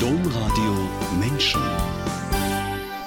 [0.00, 0.74] Domradio
[1.18, 1.62] Menschen.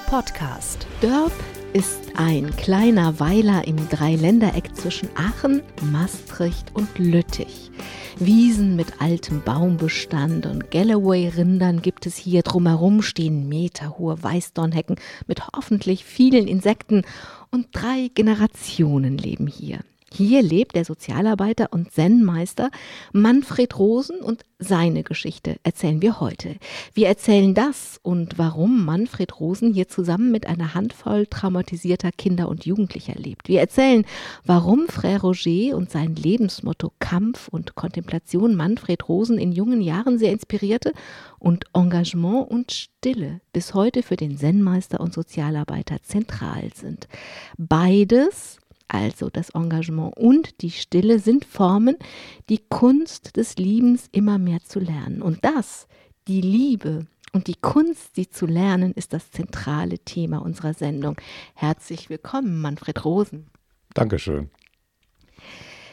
[0.06, 0.88] Podcast.
[1.00, 1.32] Dörp
[1.72, 7.70] ist ein kleiner Weiler im Dreiländereck zwischen Aachen, Maastricht und Lüttich.
[8.18, 12.42] Wiesen mit altem Baumbestand und Galloway-Rindern gibt es hier.
[12.42, 14.96] Drumherum stehen meterhohe Weißdornhecken
[15.28, 17.02] mit hoffentlich vielen Insekten
[17.52, 19.80] und drei Generationen leben hier.
[20.12, 22.70] Hier lebt der Sozialarbeiter und Zen-Meister
[23.12, 26.56] Manfred Rosen und seine Geschichte erzählen wir heute.
[26.92, 32.66] Wir erzählen das und warum Manfred Rosen hier zusammen mit einer Handvoll traumatisierter Kinder und
[32.66, 33.48] Jugendlicher lebt.
[33.48, 34.04] Wir erzählen,
[34.44, 40.32] warum Frère Roger und sein Lebensmotto Kampf und Kontemplation Manfred Rosen in jungen Jahren sehr
[40.32, 40.92] inspirierte
[41.38, 47.08] und Engagement und Stille bis heute für den Zen-Meister und Sozialarbeiter zentral sind.
[47.56, 48.59] Beides
[48.90, 51.96] also das Engagement und die Stille, sind Formen,
[52.48, 55.22] die Kunst des Liebens immer mehr zu lernen.
[55.22, 55.86] Und das,
[56.26, 61.16] die Liebe und die Kunst, sie zu lernen, ist das zentrale Thema unserer Sendung.
[61.54, 63.46] Herzlich willkommen, Manfred Rosen.
[63.94, 64.50] Dankeschön.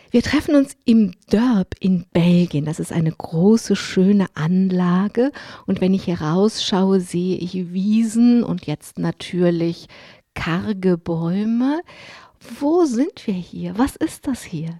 [0.09, 2.65] Wir treffen uns im Dörp in Belgien.
[2.65, 5.31] Das ist eine große, schöne Anlage.
[5.65, 9.87] Und wenn ich hier rausschaue, sehe ich Wiesen und jetzt natürlich
[10.33, 11.81] karge Bäume.
[12.59, 13.77] Wo sind wir hier?
[13.77, 14.77] Was ist das hier?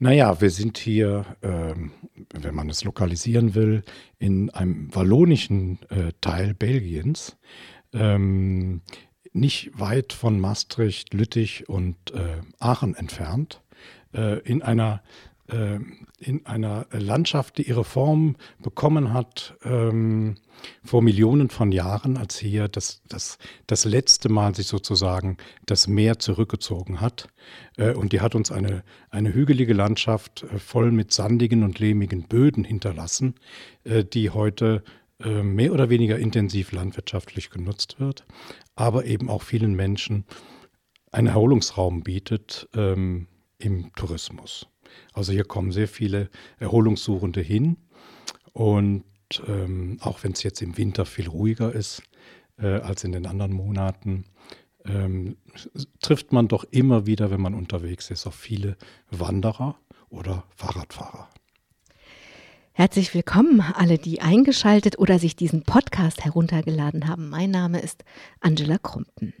[0.00, 1.90] Naja, wir sind hier, ähm,
[2.32, 3.82] wenn man es lokalisieren will,
[4.18, 7.36] in einem wallonischen äh, Teil Belgiens,
[7.92, 8.82] ähm,
[9.32, 13.60] nicht weit von Maastricht, Lüttich und äh, Aachen entfernt,
[14.14, 15.02] äh, in einer
[15.48, 20.36] in einer Landschaft, die ihre Form bekommen hat ähm,
[20.84, 26.18] vor Millionen von Jahren, als hier das, das, das letzte Mal sich sozusagen das Meer
[26.18, 27.28] zurückgezogen hat.
[27.76, 32.24] Äh, und die hat uns eine, eine hügelige Landschaft äh, voll mit sandigen und lehmigen
[32.28, 33.34] Böden hinterlassen,
[33.84, 34.82] äh, die heute
[35.20, 38.24] äh, mehr oder weniger intensiv landwirtschaftlich genutzt wird,
[38.76, 40.24] aber eben auch vielen Menschen
[41.10, 43.28] einen Erholungsraum bietet ähm,
[43.58, 44.66] im Tourismus.
[45.12, 46.28] Also hier kommen sehr viele
[46.58, 47.76] Erholungssuchende hin.
[48.52, 49.04] Und
[49.46, 52.02] ähm, auch wenn es jetzt im Winter viel ruhiger ist
[52.58, 54.24] äh, als in den anderen Monaten,
[54.84, 55.36] ähm,
[56.00, 58.76] trifft man doch immer wieder, wenn man unterwegs ist, auf viele
[59.10, 59.76] Wanderer
[60.08, 61.28] oder Fahrradfahrer.
[62.72, 67.28] Herzlich willkommen, alle, die eingeschaltet oder sich diesen Podcast heruntergeladen haben.
[67.28, 68.04] Mein Name ist
[68.40, 69.34] Angela Krumpen.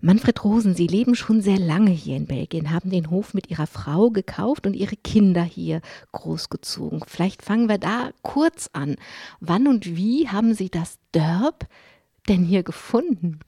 [0.00, 3.66] Manfred Rosen, Sie leben schon sehr lange hier in Belgien, haben den Hof mit Ihrer
[3.66, 5.80] Frau gekauft und Ihre Kinder hier
[6.12, 7.00] großgezogen.
[7.06, 8.96] Vielleicht fangen wir da kurz an.
[9.40, 11.66] Wann und wie haben Sie das Dörp
[12.28, 13.40] denn hier gefunden?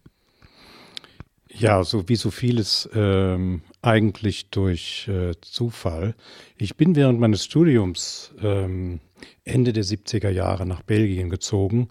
[1.50, 6.14] Ja, so wie so vieles ähm, eigentlich durch äh, Zufall.
[6.56, 9.00] Ich bin während meines Studiums ähm,
[9.44, 11.88] Ende der 70er Jahre nach Belgien gezogen,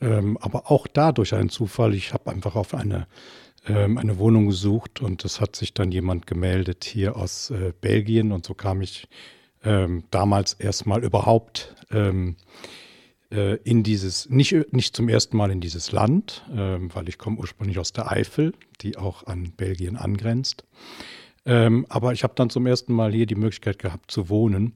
[0.00, 1.94] ähm, aber auch da durch einen Zufall.
[1.94, 3.06] Ich habe einfach auf eine
[3.68, 8.32] ähm, eine Wohnung gesucht und es hat sich dann jemand gemeldet hier aus äh, Belgien
[8.32, 9.08] und so kam ich
[9.64, 12.36] ähm, damals erstmal überhaupt ähm,
[13.30, 17.38] äh, in dieses, nicht, nicht zum ersten Mal in dieses Land, ähm, weil ich komme
[17.38, 20.64] ursprünglich aus der Eifel, die auch an Belgien angrenzt.
[21.44, 24.74] Ähm, aber ich habe dann zum ersten Mal hier die Möglichkeit gehabt zu wohnen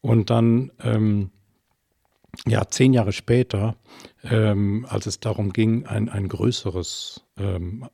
[0.00, 1.30] und dann ähm,
[2.46, 3.76] ja, zehn Jahre später,
[4.22, 7.88] ähm, als es darum ging, ein, ein größeres, ähm,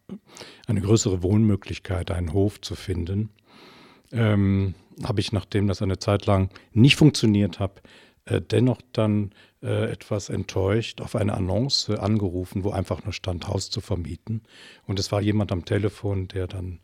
[0.67, 3.31] eine größere Wohnmöglichkeit, einen Hof zu finden,
[4.12, 7.83] ähm, habe ich, nachdem das eine Zeit lang nicht funktioniert hat,
[8.27, 13.71] äh, dennoch dann äh, etwas enttäuscht auf eine Annonce angerufen, wo einfach nur stand, Haus
[13.71, 14.43] zu vermieten.
[14.87, 16.81] Und es war jemand am Telefon, der dann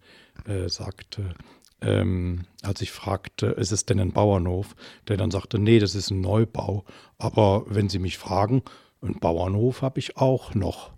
[0.47, 1.35] äh, sagte,
[1.83, 4.75] ähm, als ich fragte, ist es denn ein Bauernhof,
[5.09, 6.85] der dann sagte, nee, das ist ein Neubau.
[7.19, 8.63] Aber wenn Sie mich fragen,
[9.03, 10.93] einen Bauernhof habe ich auch noch.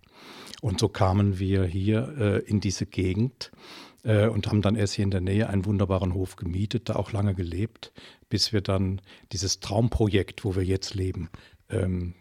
[0.61, 3.51] Und so kamen wir hier äh, in diese Gegend
[4.05, 7.13] äh, und haben dann erst hier in der Nähe einen wunderbaren Hof gemietet, da auch
[7.13, 7.93] lange gelebt,
[8.29, 9.01] bis wir dann
[9.33, 11.31] dieses Traumprojekt, wo wir jetzt leben,
[11.69, 12.15] ähm,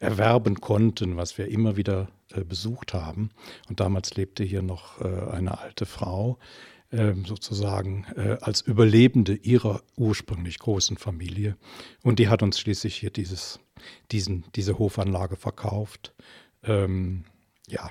[0.00, 3.30] erwerben konnten, was wir immer wieder äh, besucht haben.
[3.68, 6.38] Und damals lebte hier noch äh, eine alte Frau,
[6.90, 11.56] sozusagen äh, als Überlebende ihrer ursprünglich großen Familie.
[12.02, 13.60] Und die hat uns schließlich hier dieses,
[14.10, 16.14] diesen, diese Hofanlage verkauft.
[16.62, 17.24] Ähm,
[17.68, 17.90] ja,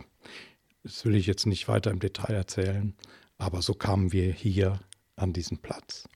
[0.84, 2.96] das will ich jetzt nicht weiter im Detail erzählen,
[3.38, 4.80] aber so kamen wir hier
[5.16, 6.08] an diesen Platz.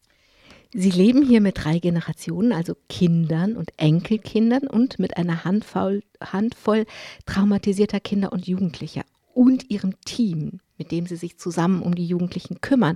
[0.73, 6.85] Sie leben hier mit drei Generationen, also Kindern und Enkelkindern und mit einer Handvoll, Handvoll
[7.25, 12.61] traumatisierter Kinder und Jugendlicher und ihrem Team, mit dem sie sich zusammen um die Jugendlichen
[12.61, 12.95] kümmern.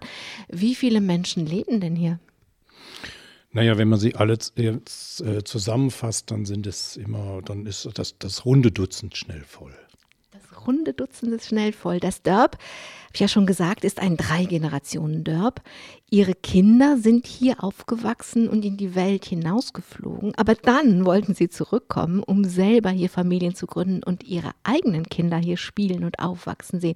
[0.50, 2.20] Wie viele Menschen leben denn hier?
[3.52, 8.18] Naja, wenn man sie alle jetzt, äh, zusammenfasst, dann sind es immer, dann ist das,
[8.20, 9.74] das runde Dutzend schnell voll.
[10.66, 12.00] Das runde Dutzend ist schnell voll.
[12.00, 12.58] Das Dörp
[13.16, 15.62] ich ja schon gesagt, ist ein Drei-Generationen-Dörp.
[16.10, 22.22] Ihre Kinder sind hier aufgewachsen und in die Welt hinausgeflogen, aber dann wollten sie zurückkommen,
[22.22, 26.96] um selber hier Familien zu gründen und ihre eigenen Kinder hier spielen und aufwachsen sehen.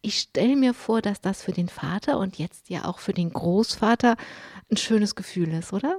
[0.00, 3.30] Ich stelle mir vor, dass das für den Vater und jetzt ja auch für den
[3.30, 4.16] Großvater
[4.70, 5.98] ein schönes Gefühl ist, oder?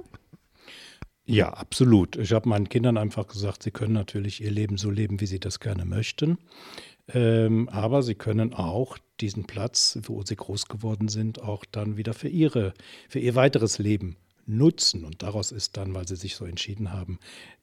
[1.24, 2.16] Ja, absolut.
[2.16, 5.38] Ich habe meinen Kindern einfach gesagt, sie können natürlich ihr Leben so leben, wie sie
[5.38, 6.38] das gerne möchten.
[7.14, 12.14] Ähm, aber sie können auch diesen Platz, wo sie groß geworden sind, auch dann wieder
[12.14, 12.74] für ihre,
[13.08, 14.16] für ihr weiteres Leben
[14.46, 15.04] nutzen.
[15.04, 17.18] Und daraus ist dann, weil sie sich so entschieden haben,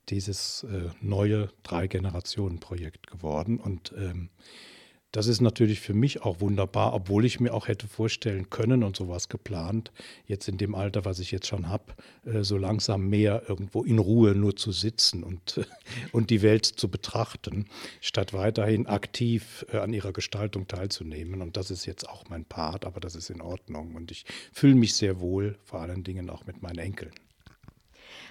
[0.10, 3.60] dieses äh, neue Drei-Generationen-Projekt geworden.
[3.60, 4.30] Und ähm,
[5.18, 8.96] das ist natürlich für mich auch wunderbar, obwohl ich mir auch hätte vorstellen können und
[8.96, 9.92] sowas geplant,
[10.28, 13.98] jetzt in dem Alter, was ich jetzt schon habe, äh, so langsam mehr irgendwo in
[13.98, 15.66] Ruhe nur zu sitzen und,
[16.12, 17.66] und die Welt zu betrachten,
[18.00, 21.42] statt weiterhin aktiv äh, an ihrer Gestaltung teilzunehmen.
[21.42, 23.96] Und das ist jetzt auch mein Part, aber das ist in Ordnung.
[23.96, 24.24] Und ich
[24.54, 27.12] fühle mich sehr wohl, vor allen Dingen auch mit meinen Enkeln.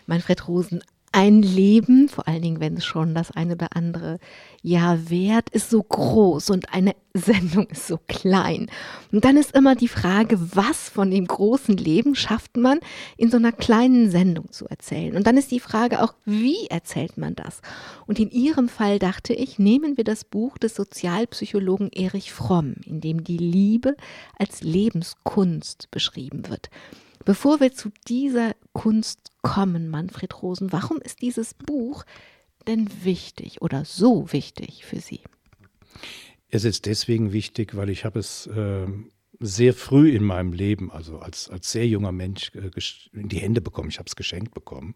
[0.07, 0.85] Manfred Rosen,
[1.17, 4.19] ein Leben, vor allen Dingen, wenn es schon das eine oder andere
[4.61, 8.69] Jahr währt, ist so groß und eine Sendung ist so klein.
[9.13, 12.81] Und dann ist immer die Frage, was von dem großen Leben schafft man
[13.17, 15.17] in so einer kleinen Sendung zu erzählen?
[15.17, 17.63] Und dann ist die Frage auch, wie erzählt man das?
[18.07, 23.01] Und in Ihrem Fall dachte ich, nehmen wir das Buch des Sozialpsychologen Erich Fromm, in
[23.01, 23.97] dem die Liebe
[24.39, 26.69] als Lebenskunst beschrieben wird.
[27.27, 32.05] Bevor wir zu dieser Kunst kommen, Manfred Rosen, warum ist dieses Buch
[32.69, 35.21] denn wichtig oder so wichtig für Sie?
[36.49, 38.87] Es ist deswegen wichtig, weil ich habe es äh,
[39.41, 42.71] sehr früh in meinem Leben, also als, als sehr junger Mensch, äh,
[43.13, 43.89] in die Hände bekommen.
[43.89, 44.95] Ich habe es geschenkt bekommen.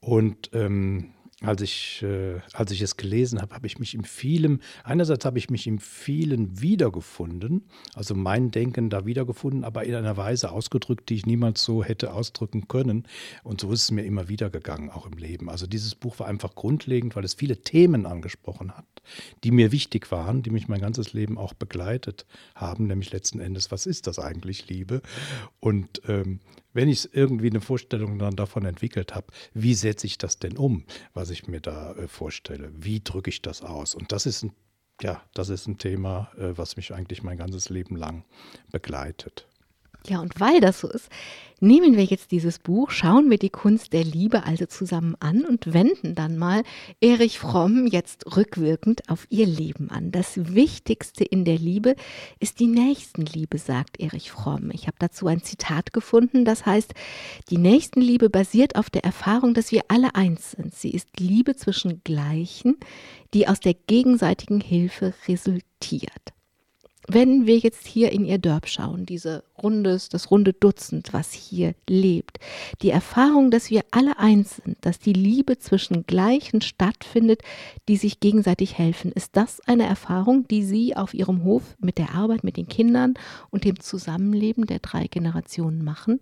[0.00, 1.12] Und ähm,
[1.42, 5.38] als ich, äh, als ich es gelesen habe, habe ich mich in vielem, einerseits habe
[5.38, 11.08] ich mich in vielen wiedergefunden, also mein Denken da wiedergefunden, aber in einer Weise ausgedrückt,
[11.08, 13.06] die ich niemals so hätte ausdrücken können.
[13.42, 15.50] Und so ist es mir immer wieder gegangen, auch im Leben.
[15.50, 18.86] Also dieses Buch war einfach grundlegend, weil es viele Themen angesprochen hat,
[19.44, 23.70] die mir wichtig waren, die mich mein ganzes Leben auch begleitet haben, nämlich letzten Endes,
[23.70, 25.02] was ist das eigentlich, Liebe?
[25.60, 26.40] Und ähm,
[26.72, 30.84] wenn ich irgendwie eine Vorstellung dann davon entwickelt habe, wie setze ich das denn um,
[31.14, 32.70] was ich mir da äh, vorstelle?
[32.74, 33.94] Wie drücke ich das aus?
[33.94, 34.52] Und das ist ein,
[35.00, 38.24] ja, das ist ein Thema, äh, was mich eigentlich mein ganzes Leben lang
[38.70, 39.46] begleitet.
[40.08, 41.08] Ja, und weil das so ist,
[41.62, 45.72] nehmen wir jetzt dieses Buch, schauen wir die Kunst der Liebe also zusammen an und
[45.72, 46.64] wenden dann mal
[47.00, 50.10] Erich Fromm jetzt rückwirkend auf ihr Leben an.
[50.10, 51.94] Das Wichtigste in der Liebe
[52.40, 54.70] ist die Nächstenliebe, sagt Erich Fromm.
[54.72, 56.94] Ich habe dazu ein Zitat gefunden, das heißt,
[57.48, 60.74] die Nächstenliebe basiert auf der Erfahrung, dass wir alle eins sind.
[60.74, 62.76] Sie ist Liebe zwischen Gleichen,
[63.34, 66.32] die aus der gegenseitigen Hilfe resultiert.
[67.12, 71.74] Wenn wir jetzt hier in ihr Dörp schauen, diese rundes, das runde Dutzend, was hier
[71.86, 72.38] lebt,
[72.80, 77.42] die Erfahrung, dass wir alle eins sind, dass die Liebe zwischen Gleichen stattfindet,
[77.86, 82.14] die sich gegenseitig helfen, ist das eine Erfahrung, die Sie auf Ihrem Hof mit der
[82.14, 83.12] Arbeit mit den Kindern
[83.50, 86.18] und dem Zusammenleben der drei Generationen machen?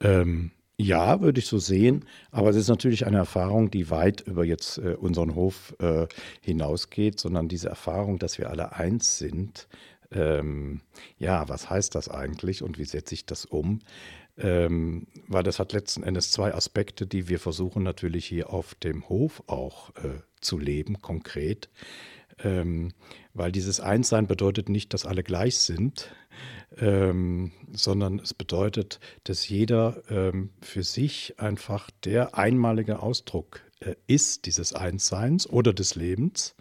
[0.00, 4.44] Ähm, ja, würde ich so sehen, aber es ist natürlich eine Erfahrung, die weit über
[4.44, 6.06] jetzt äh, unseren Hof äh,
[6.40, 9.68] hinausgeht, sondern diese Erfahrung, dass wir alle eins sind.
[10.10, 10.80] Ähm,
[11.18, 13.80] ja, was heißt das eigentlich und wie setze ich das um?
[14.36, 19.08] Ähm, weil das hat letzten Endes zwei Aspekte, die wir versuchen natürlich hier auf dem
[19.08, 21.68] Hof auch äh, zu leben, konkret.
[22.42, 22.92] Ähm,
[23.32, 26.14] weil dieses Einssein bedeutet nicht, dass alle gleich sind,
[26.78, 34.46] ähm, sondern es bedeutet, dass jeder ähm, für sich einfach der einmalige Ausdruck äh, ist
[34.46, 36.54] dieses Einsseins oder des Lebens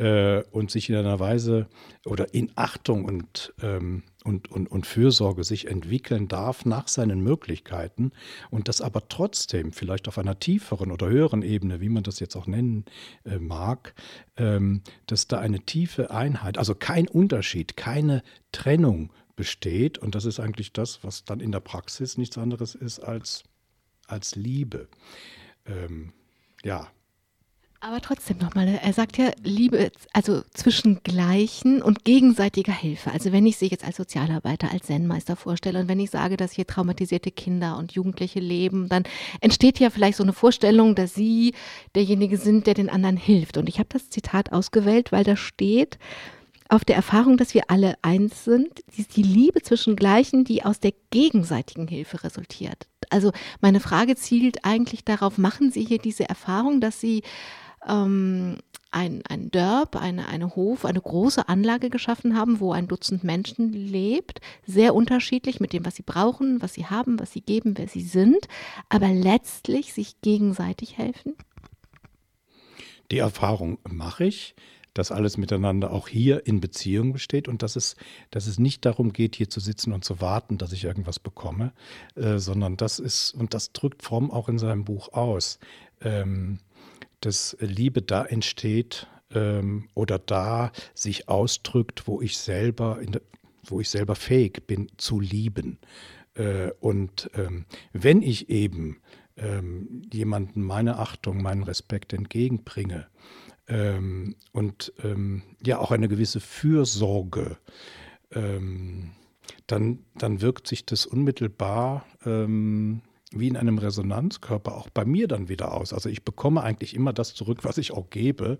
[0.00, 1.66] äh, und sich in einer Weise
[2.06, 8.12] oder in Achtung und, ähm, und, und, und Fürsorge sich entwickeln darf nach seinen Möglichkeiten
[8.48, 12.34] und das aber trotzdem vielleicht auf einer tieferen oder höheren Ebene, wie man das jetzt
[12.34, 12.86] auch nennen
[13.26, 13.94] äh, mag,
[14.38, 19.98] ähm, dass da eine tiefe Einheit, also kein Unterschied, keine Trennung besteht.
[19.98, 23.44] Und das ist eigentlich das, was dann in der Praxis nichts anderes ist als,
[24.06, 24.88] als Liebe.
[25.66, 26.14] Ähm,
[26.64, 26.90] ja.
[27.82, 33.10] Aber trotzdem nochmal, er sagt ja Liebe, also zwischen Gleichen und gegenseitiger Hilfe.
[33.10, 36.52] Also wenn ich sich jetzt als Sozialarbeiter, als Zen-Meister vorstelle und wenn ich sage, dass
[36.52, 39.04] hier traumatisierte Kinder und Jugendliche leben, dann
[39.40, 41.54] entsteht ja vielleicht so eine Vorstellung, dass sie
[41.94, 43.56] derjenige sind, der den anderen hilft.
[43.56, 45.98] Und ich habe das Zitat ausgewählt, weil da steht,
[46.68, 50.80] auf der Erfahrung, dass wir alle eins sind, die, die Liebe zwischen Gleichen, die aus
[50.80, 52.86] der gegenseitigen Hilfe resultiert.
[53.08, 57.22] Also meine Frage zielt eigentlich darauf, machen Sie hier diese Erfahrung, dass Sie
[57.86, 58.58] ähm,
[58.90, 63.72] ein, ein Dörp, eine, eine Hof, eine große Anlage geschaffen haben, wo ein Dutzend Menschen
[63.72, 67.88] lebt, sehr unterschiedlich mit dem, was sie brauchen, was sie haben, was sie geben, wer
[67.88, 68.48] sie sind,
[68.88, 71.34] aber letztlich sich gegenseitig helfen?
[73.10, 74.54] Die Erfahrung mache ich,
[74.94, 77.96] dass alles miteinander auch hier in Beziehung besteht und dass es,
[78.30, 81.72] dass es nicht darum geht, hier zu sitzen und zu warten, dass ich irgendwas bekomme,
[82.16, 85.60] äh, sondern das ist, und das drückt Fromm auch in seinem Buch aus,
[86.00, 86.58] ähm,
[87.20, 93.22] dass Liebe da entsteht ähm, oder da sich ausdrückt, wo ich selber, der,
[93.64, 95.78] wo ich selber fähig bin zu lieben.
[96.34, 99.00] Äh, und ähm, wenn ich eben
[99.36, 103.06] ähm, jemanden meine Achtung, meinen Respekt entgegenbringe
[103.68, 107.56] ähm, und ähm, ja auch eine gewisse Fürsorge,
[108.32, 109.12] ähm,
[109.66, 115.48] dann, dann wirkt sich das unmittelbar ähm, wie in einem Resonanzkörper auch bei mir dann
[115.48, 115.92] wieder aus.
[115.92, 118.58] Also ich bekomme eigentlich immer das zurück, was ich auch gebe.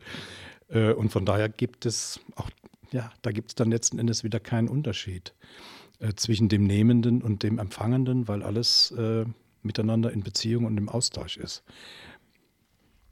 [0.69, 2.51] Äh, und von daher gibt es auch,
[2.93, 5.35] ja, da gibt es dann letzten Endes wieder keinen Unterschied
[5.99, 9.25] äh, zwischen dem Nehmenden und dem Empfangenden, weil alles äh,
[9.63, 11.63] miteinander in Beziehung und im Austausch ist.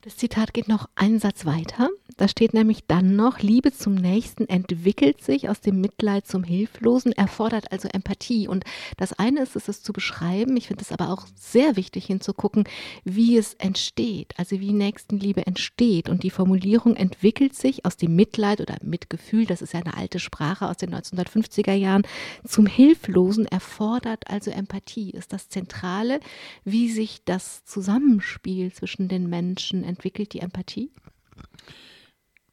[0.02, 1.88] Das Zitat geht noch einen Satz weiter.
[2.16, 7.12] Da steht nämlich dann noch, Liebe zum Nächsten entwickelt sich aus dem Mitleid zum Hilflosen,
[7.12, 8.46] erfordert also Empathie.
[8.46, 8.64] Und
[8.96, 10.56] das eine ist es, es zu beschreiben.
[10.56, 12.64] Ich finde es aber auch sehr wichtig hinzugucken,
[13.04, 16.08] wie es entsteht, also wie Nächstenliebe entsteht.
[16.08, 20.20] Und die Formulierung entwickelt sich aus dem Mitleid oder Mitgefühl, das ist ja eine alte
[20.20, 22.02] Sprache aus den 1950er Jahren,
[22.46, 26.20] zum Hilflosen, erfordert also Empathie, ist das Zentrale,
[26.64, 30.92] wie sich das Zusammenspiel zwischen den Menschen entwickelt die Empathie?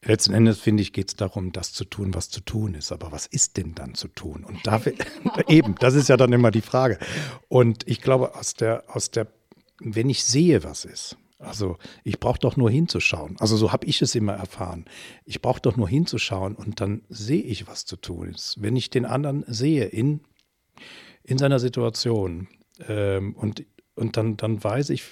[0.03, 2.91] Letzten Endes, finde ich, geht es darum, das zu tun, was zu tun ist.
[2.91, 4.43] Aber was ist denn dann zu tun?
[4.43, 4.93] Und dafür,
[5.47, 6.99] eben, das ist ja dann immer die Frage.
[7.47, 9.27] Und ich glaube, aus der, aus der,
[9.79, 13.35] wenn ich sehe, was ist, also ich brauche doch nur hinzuschauen.
[13.39, 14.85] Also so habe ich es immer erfahren.
[15.25, 18.61] Ich brauche doch nur hinzuschauen und dann sehe ich, was zu tun ist.
[18.61, 20.21] Wenn ich den anderen sehe in,
[21.23, 22.47] in seiner Situation
[22.87, 23.65] ähm, und,
[23.95, 25.03] und dann, dann weiß ich,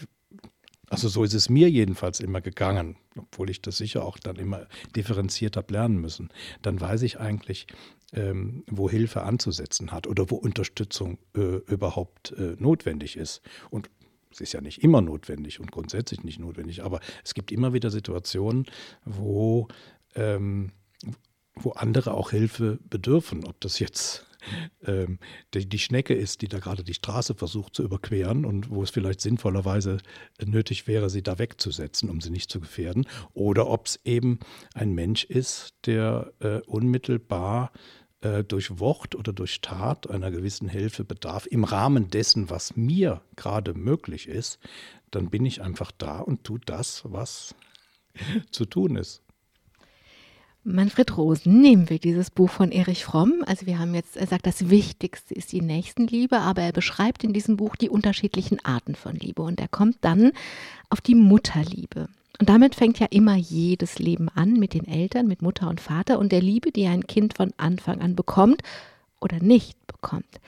[0.93, 4.67] also so ist es mir jedenfalls immer gegangen, obwohl ich das sicher auch dann immer
[4.95, 6.29] differenziert habe lernen müssen.
[6.61, 7.65] Dann weiß ich eigentlich,
[8.13, 13.41] ähm, wo Hilfe anzusetzen hat oder wo Unterstützung äh, überhaupt äh, notwendig ist.
[13.71, 13.89] Und
[14.31, 17.89] es ist ja nicht immer notwendig und grundsätzlich nicht notwendig, aber es gibt immer wieder
[17.89, 18.67] Situationen,
[19.03, 19.69] wo,
[20.13, 20.73] ähm,
[21.55, 23.45] wo andere auch Hilfe bedürfen.
[23.45, 24.27] Ob das jetzt
[24.85, 25.19] ähm,
[25.53, 28.89] die, die, Schnecke ist, die da gerade die Straße versucht zu überqueren und wo es
[28.89, 29.97] vielleicht sinnvollerweise
[30.43, 33.05] nötig wäre, sie da wegzusetzen, um sie nicht zu gefährden.
[33.33, 34.39] Oder ob es eben
[34.73, 37.71] ein Mensch ist, der äh, unmittelbar
[38.21, 43.21] äh, durch Wort oder durch Tat einer gewissen Hilfe bedarf, im Rahmen dessen, was mir
[43.35, 44.59] gerade möglich ist,
[45.11, 47.55] dann bin ich einfach da und tue das, was
[48.51, 49.22] zu tun ist.
[50.65, 53.43] Manfred Rosen, nehmen wir dieses Buch von Erich Fromm.
[53.45, 57.33] Also wir haben jetzt, er sagt, das Wichtigste ist die Nächstenliebe, aber er beschreibt in
[57.33, 60.31] diesem Buch die unterschiedlichen Arten von Liebe und er kommt dann
[60.89, 62.07] auf die Mutterliebe.
[62.39, 66.17] Und damit fängt ja immer jedes Leben an mit den Eltern, mit Mutter und Vater
[66.17, 68.61] und der Liebe, die ein Kind von Anfang an bekommt
[69.23, 70.39] oder nicht bekommt.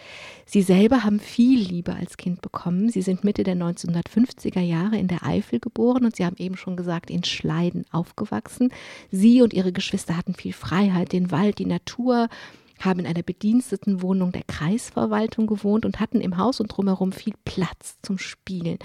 [0.46, 2.90] Sie selber haben viel Liebe als Kind bekommen.
[2.90, 6.76] Sie sind Mitte der 1950er Jahre in der Eifel geboren und Sie haben eben schon
[6.76, 8.72] gesagt, in Schleiden aufgewachsen.
[9.12, 12.28] Sie und Ihre Geschwister hatten viel Freiheit, den Wald, die Natur,
[12.80, 17.98] haben in einer Bedienstetenwohnung der Kreisverwaltung gewohnt und hatten im Haus und drumherum viel Platz
[18.02, 18.78] zum Spielen.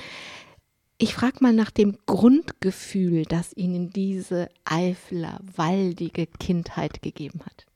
[0.99, 7.67] Ich frage mal nach dem Grundgefühl, das Ihnen diese Eifler, waldige Kindheit gegeben hat.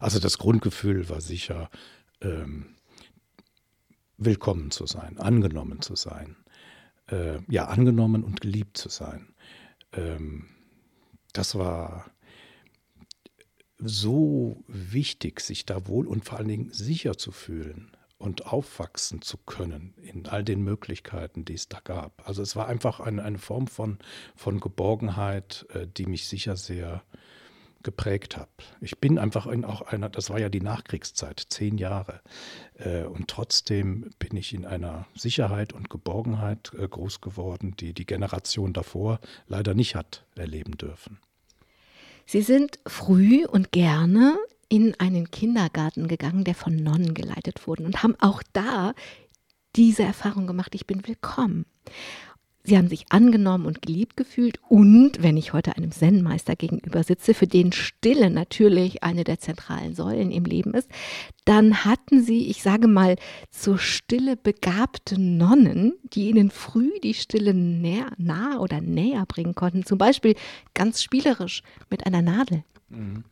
[0.00, 1.70] Also das Grundgefühl war sicher,
[2.20, 2.76] ähm,
[4.18, 6.36] willkommen zu sein, angenommen zu sein.
[7.08, 9.32] Äh, ja, angenommen und geliebt zu sein.
[9.92, 10.48] Ähm,
[11.32, 12.10] das war
[13.78, 19.36] so wichtig, sich da wohl und vor allen Dingen sicher zu fühlen und aufwachsen zu
[19.36, 22.26] können in all den Möglichkeiten, die es da gab.
[22.26, 23.98] Also es war einfach eine, eine Form von,
[24.34, 27.04] von Geborgenheit, äh, die mich sicher sehr
[27.86, 28.50] geprägt habe.
[28.80, 32.20] Ich bin einfach in auch einer, das war ja die Nachkriegszeit, zehn Jahre.
[32.74, 38.04] Äh, und trotzdem bin ich in einer Sicherheit und Geborgenheit äh, groß geworden, die die
[38.04, 41.20] Generation davor leider nicht hat erleben dürfen.
[42.26, 44.36] Sie sind früh und gerne
[44.68, 48.94] in einen Kindergarten gegangen, der von Nonnen geleitet wurde und haben auch da
[49.76, 51.66] diese Erfahrung gemacht, ich bin willkommen.
[52.66, 54.58] Sie haben sich angenommen und geliebt gefühlt.
[54.68, 59.94] Und wenn ich heute einem Zen-Meister gegenüber sitze, für den Stille natürlich eine der zentralen
[59.94, 60.90] Säulen im Leben ist,
[61.44, 63.14] dann hatten Sie, ich sage mal,
[63.50, 69.84] zur Stille begabte Nonnen, die Ihnen früh die Stille näher, nah oder näher bringen konnten.
[69.84, 70.34] Zum Beispiel
[70.74, 72.64] ganz spielerisch mit einer Nadel.
[72.88, 73.24] Mhm.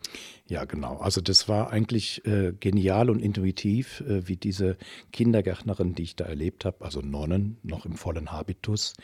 [0.47, 0.99] Ja, genau.
[0.99, 4.77] Also das war eigentlich äh, genial und intuitiv, äh, wie diese
[5.13, 8.95] Kindergärtnerin, die ich da erlebt habe, also Nonnen, noch im vollen Habitus,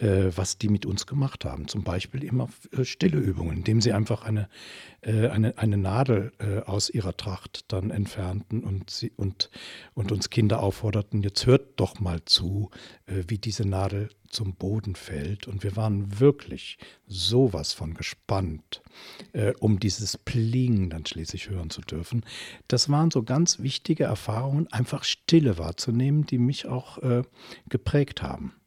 [0.00, 1.66] was die mit uns gemacht haben.
[1.66, 4.48] Zum Beispiel immer äh, stille Übungen, indem sie einfach eine,
[5.00, 9.50] äh, eine, eine Nadel äh, aus ihrer Tracht dann entfernten und, sie, und,
[9.94, 12.70] und uns Kinder aufforderten, jetzt hört doch mal zu,
[13.06, 15.48] äh, wie diese Nadel zum Boden fällt.
[15.48, 16.78] Und wir waren wirklich
[17.08, 18.82] sowas von gespannt,
[19.32, 22.24] äh, um dieses Pling dann schließlich hören zu dürfen.
[22.68, 26.98] Das waren so ganz wichtige Erfahrungen, einfach Stille wahrzunehmen, die mich auch
[27.68, 28.57] geprägt haben.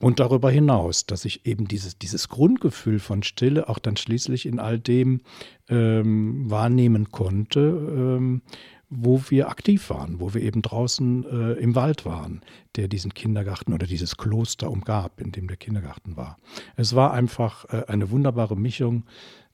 [0.00, 4.60] Und darüber hinaus, dass ich eben dieses, dieses Grundgefühl von Stille auch dann schließlich in
[4.60, 5.22] all dem
[5.68, 8.42] ähm, wahrnehmen konnte, ähm,
[8.90, 12.42] wo wir aktiv waren, wo wir eben draußen äh, im Wald waren,
[12.76, 16.38] der diesen Kindergarten oder dieses Kloster umgab, in dem der Kindergarten war.
[16.76, 19.04] Es war einfach äh, eine wunderbare Mischung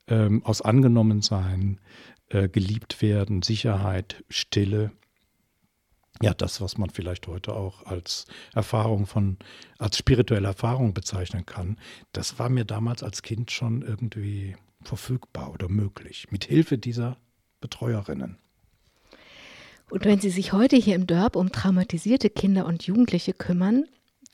[0.07, 1.81] ähm, aus Angenommensein,
[2.29, 4.93] äh, geliebt werden, Sicherheit, Stille
[6.23, 9.37] ja, das, was man vielleicht heute auch als Erfahrung von,
[9.79, 11.79] als spirituelle Erfahrung bezeichnen kann,
[12.13, 17.17] das war mir damals als Kind schon irgendwie verfügbar oder möglich, mit Hilfe dieser
[17.61, 18.39] Betreuerinnen.
[19.91, 23.85] Und wenn Sie sich heute hier im Dörp um traumatisierte Kinder und Jugendliche kümmern,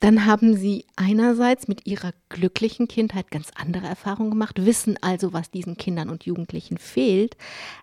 [0.01, 5.51] dann haben Sie einerseits mit Ihrer glücklichen Kindheit ganz andere Erfahrungen gemacht, wissen also, was
[5.51, 7.37] diesen Kindern und Jugendlichen fehlt,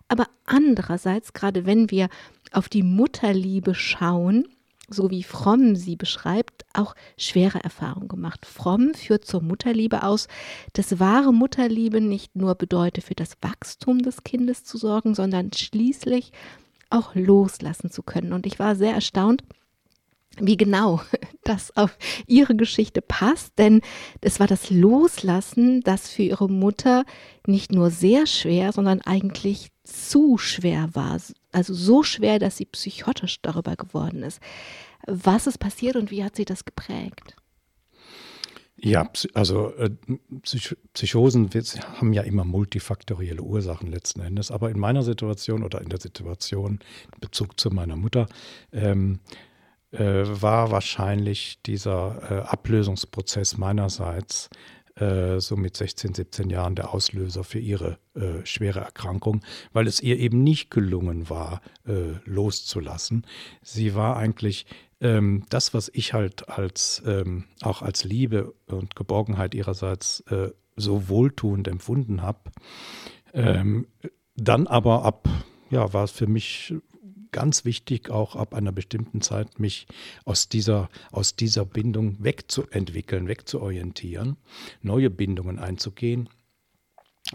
[0.07, 2.09] aber andererseits, gerade wenn wir
[2.51, 4.45] auf die Mutterliebe schauen,
[4.89, 8.45] so wie Fromm sie beschreibt, auch schwere Erfahrungen gemacht.
[8.45, 10.27] Fromm führt zur Mutterliebe aus,
[10.73, 16.31] dass wahre Mutterliebe nicht nur bedeutet, für das Wachstum des Kindes zu sorgen, sondern schließlich
[16.89, 18.33] auch loslassen zu können.
[18.33, 19.43] Und ich war sehr erstaunt,
[20.41, 21.01] wie genau
[21.43, 23.81] das auf ihre Geschichte passt, denn
[24.21, 27.05] es war das Loslassen, das für ihre Mutter
[27.45, 31.19] nicht nur sehr schwer, sondern eigentlich zu schwer war.
[31.51, 34.39] Also so schwer, dass sie psychotisch darüber geworden ist.
[35.07, 37.35] Was ist passiert und wie hat sie das geprägt?
[38.81, 39.89] Ja, also äh,
[40.93, 41.49] Psychosen
[41.99, 44.51] haben ja immer multifaktorielle Ursachen letzten Endes.
[44.51, 46.79] Aber in meiner Situation oder in der Situation
[47.13, 48.27] in Bezug zu meiner Mutter
[48.71, 49.19] ähm,
[49.91, 54.49] äh, war wahrscheinlich dieser äh, Ablösungsprozess meinerseits
[54.95, 59.41] äh, so mit 16, 17 Jahren der Auslöser für ihre äh, schwere Erkrankung,
[59.73, 63.25] weil es ihr eben nicht gelungen war, äh, loszulassen.
[63.61, 64.65] Sie war eigentlich
[65.01, 71.07] ähm, das, was ich halt als ähm, auch als Liebe und Geborgenheit ihrerseits äh, so
[71.07, 72.51] wohltuend empfunden habe.
[73.33, 73.87] Ähm,
[74.35, 75.29] dann aber ab,
[75.69, 76.73] ja, war es für mich
[77.31, 79.87] ganz wichtig, auch ab einer bestimmten Zeit mich
[80.25, 84.37] aus dieser, aus dieser Bindung wegzuentwickeln, wegzuorientieren,
[84.81, 86.29] neue Bindungen einzugehen.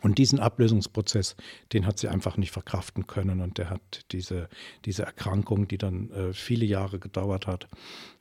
[0.02, 1.37] Und diesen Ablösungsprozess,
[1.72, 3.40] den hat sie einfach nicht verkraften können.
[3.40, 4.48] Und der hat diese,
[4.85, 7.68] diese Erkrankung, die dann äh, viele Jahre gedauert hat,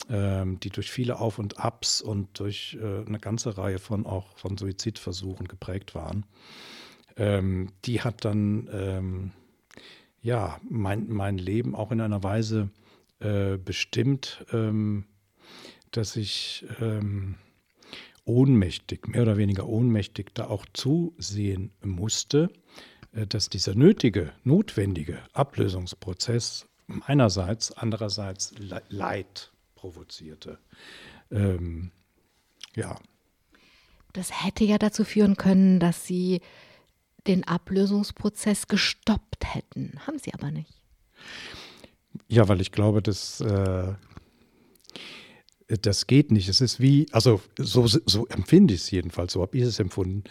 [0.10, 4.38] ähm, die durch viele Auf und Abs und durch äh, eine ganze Reihe von auch
[4.38, 6.26] von Suizidversuchen geprägt waren,
[7.16, 9.32] ähm, die hat dann ähm,
[10.24, 12.70] ja, mein, mein Leben auch in einer Weise
[13.20, 15.06] äh, bestimmt, ähm,
[15.92, 17.36] dass ich ähm,
[18.26, 22.50] ohnmächtig, mehr oder weniger ohnmächtig, da auch zusehen musste,
[23.12, 28.54] äh, dass dieser nötige, notwendige Ablösungsprozess meinerseits, andererseits
[28.90, 30.58] Leid provozierte.
[31.32, 31.92] Ähm,
[32.76, 32.98] ja.
[34.14, 36.40] Das hätte ja dazu führen können, dass Sie
[37.28, 40.00] den Ablösungsprozess gestoppt hätten.
[40.06, 40.74] Haben sie aber nicht.
[42.28, 43.94] Ja, weil ich glaube, dass äh,
[45.68, 46.50] das geht nicht.
[46.50, 50.24] Es ist wie, also so, so empfinde ich es jedenfalls, so habe ich es empfunden.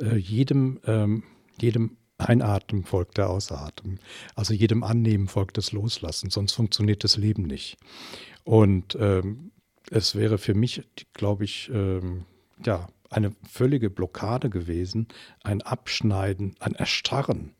[0.00, 1.22] Äh, jedem, ähm,
[1.60, 3.98] jedem Einatmen folgt der Ausatmen.
[4.34, 7.78] Also jedem Annehmen folgt das Loslassen, sonst funktioniert das Leben nicht.
[8.44, 9.52] Und ähm,
[9.90, 10.82] es wäre für mich,
[11.14, 12.24] glaube ich, ähm,
[12.64, 15.08] ja, eine völlige Blockade gewesen,
[15.42, 17.52] ein Abschneiden, ein Erstarren,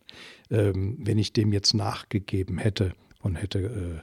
[0.51, 4.03] ähm, wenn ich dem jetzt nachgegeben hätte und hätte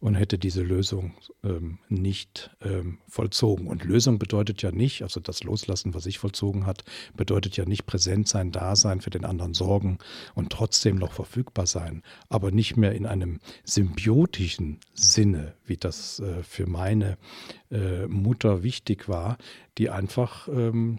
[0.00, 1.12] und hätte diese Lösung
[1.44, 3.66] ähm, nicht ähm, vollzogen.
[3.66, 6.84] Und Lösung bedeutet ja nicht, also das Loslassen, was ich vollzogen hat,
[7.14, 9.98] bedeutet ja nicht präsent sein, da sein, für den anderen sorgen
[10.34, 16.42] und trotzdem noch verfügbar sein, aber nicht mehr in einem symbiotischen Sinne, wie das äh,
[16.42, 17.18] für meine
[17.70, 19.36] äh, Mutter wichtig war,
[19.76, 20.98] die einfach ähm,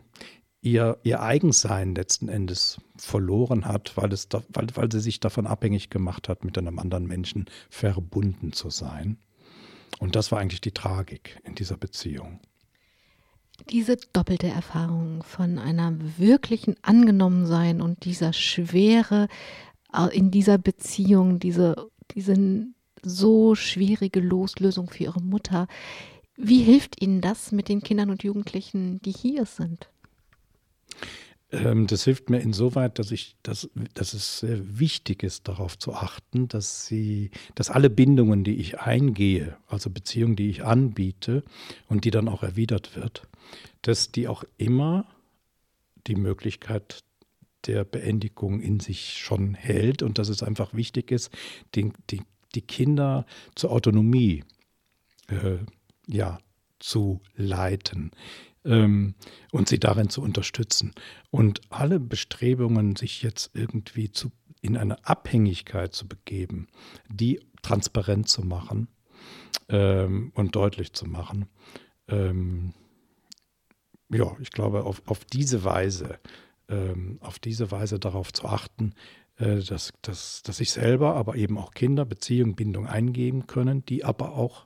[0.61, 5.47] ihr, ihr Eigensein letzten Endes verloren hat, weil, es da, weil, weil sie sich davon
[5.47, 9.17] abhängig gemacht hat, mit einem anderen Menschen verbunden zu sein.
[9.99, 12.39] Und das war eigentlich die Tragik in dieser Beziehung.
[13.69, 19.27] Diese doppelte Erfahrung von einer wirklichen Angenommensein und dieser Schwere
[19.93, 21.75] äh, in dieser Beziehung, diese,
[22.15, 22.65] diese
[23.03, 25.67] so schwierige Loslösung für ihre Mutter,
[26.35, 29.90] wie hilft Ihnen das mit den Kindern und Jugendlichen, die hier sind?
[31.51, 35.93] Ähm, das hilft mir insoweit, dass ich, dass, dass es sehr wichtig ist, darauf zu
[35.93, 41.43] achten, dass sie, dass alle Bindungen, die ich eingehe, also Beziehungen, die ich anbiete
[41.87, 43.27] und die dann auch erwidert wird,
[43.81, 45.05] dass die auch immer
[46.07, 47.03] die Möglichkeit
[47.67, 51.29] der Beendigung in sich schon hält und dass es einfach wichtig ist,
[51.75, 52.21] die, die,
[52.55, 53.25] die Kinder
[53.55, 54.43] zur Autonomie
[55.27, 55.57] äh,
[56.07, 56.39] ja,
[56.79, 58.11] zu leiten
[58.65, 59.15] ähm,
[59.51, 60.93] und sie darin zu unterstützen.
[61.29, 66.67] Und alle Bestrebungen, sich jetzt irgendwie zu, in eine Abhängigkeit zu begeben,
[67.09, 68.87] die transparent zu machen
[69.69, 71.47] ähm, und deutlich zu machen,
[72.07, 72.73] ähm,
[74.13, 76.19] ja, ich glaube, auf, auf diese Weise,
[76.67, 78.93] ähm, auf diese Weise darauf zu achten,
[79.37, 84.03] äh, dass, dass, dass sich selber, aber eben auch Kinder Beziehung, Bindung eingeben können, die
[84.03, 84.65] aber auch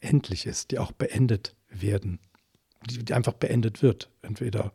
[0.00, 2.20] endlich ist, die auch beendet werden
[2.86, 4.10] die, die einfach beendet wird.
[4.22, 4.72] Entweder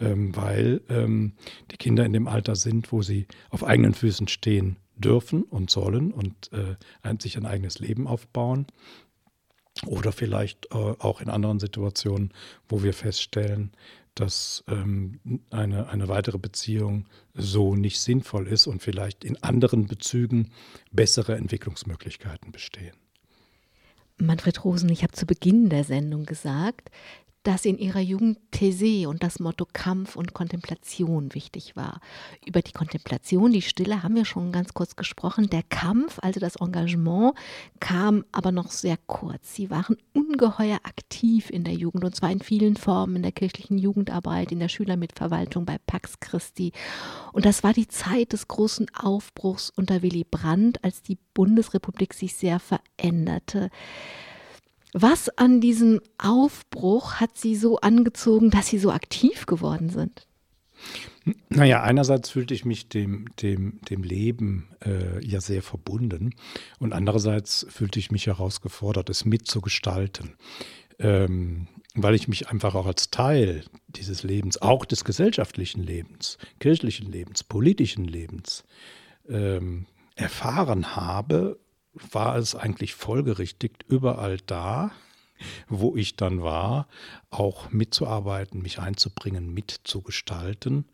[0.00, 1.32] ähm, weil ähm,
[1.70, 6.12] die Kinder in dem Alter sind, wo sie auf eigenen Füßen stehen dürfen und sollen
[6.12, 6.76] und äh,
[7.20, 8.66] sich ein eigenes Leben aufbauen.
[9.86, 12.32] Oder vielleicht äh, auch in anderen Situationen,
[12.68, 13.72] wo wir feststellen,
[14.14, 15.18] dass ähm,
[15.50, 20.50] eine, eine weitere Beziehung so nicht sinnvoll ist und vielleicht in anderen Bezügen
[20.90, 22.94] bessere Entwicklungsmöglichkeiten bestehen.
[24.18, 26.90] Manfred Rosen, ich habe zu Beginn der Sendung gesagt,
[27.42, 32.00] dass in ihrer Jugend These und das Motto Kampf und Kontemplation wichtig war.
[32.46, 35.50] Über die Kontemplation, die Stille haben wir schon ganz kurz gesprochen.
[35.50, 37.34] Der Kampf, also das Engagement,
[37.80, 39.54] kam aber noch sehr kurz.
[39.54, 43.78] Sie waren ungeheuer aktiv in der Jugend und zwar in vielen Formen, in der kirchlichen
[43.78, 46.72] Jugendarbeit, in der Schülermitverwaltung bei Pax Christi.
[47.32, 52.34] Und das war die Zeit des großen Aufbruchs unter Willy Brandt, als die Bundesrepublik sich
[52.34, 53.70] sehr veränderte.
[54.92, 60.26] Was an diesem Aufbruch hat Sie so angezogen, dass Sie so aktiv geworden sind?
[61.48, 66.34] Naja, einerseits fühlte ich mich dem, dem, dem Leben äh, ja sehr verbunden
[66.78, 70.34] und andererseits fühlte ich mich herausgefordert, es mitzugestalten,
[70.98, 77.10] ähm, weil ich mich einfach auch als Teil dieses Lebens, auch des gesellschaftlichen Lebens, kirchlichen
[77.10, 78.64] Lebens, politischen Lebens
[79.28, 81.60] ähm, erfahren habe
[81.94, 84.92] war es eigentlich folgerichtig, überall da,
[85.68, 86.88] wo ich dann war,
[87.30, 90.86] auch mitzuarbeiten, mich einzubringen, mitzugestalten,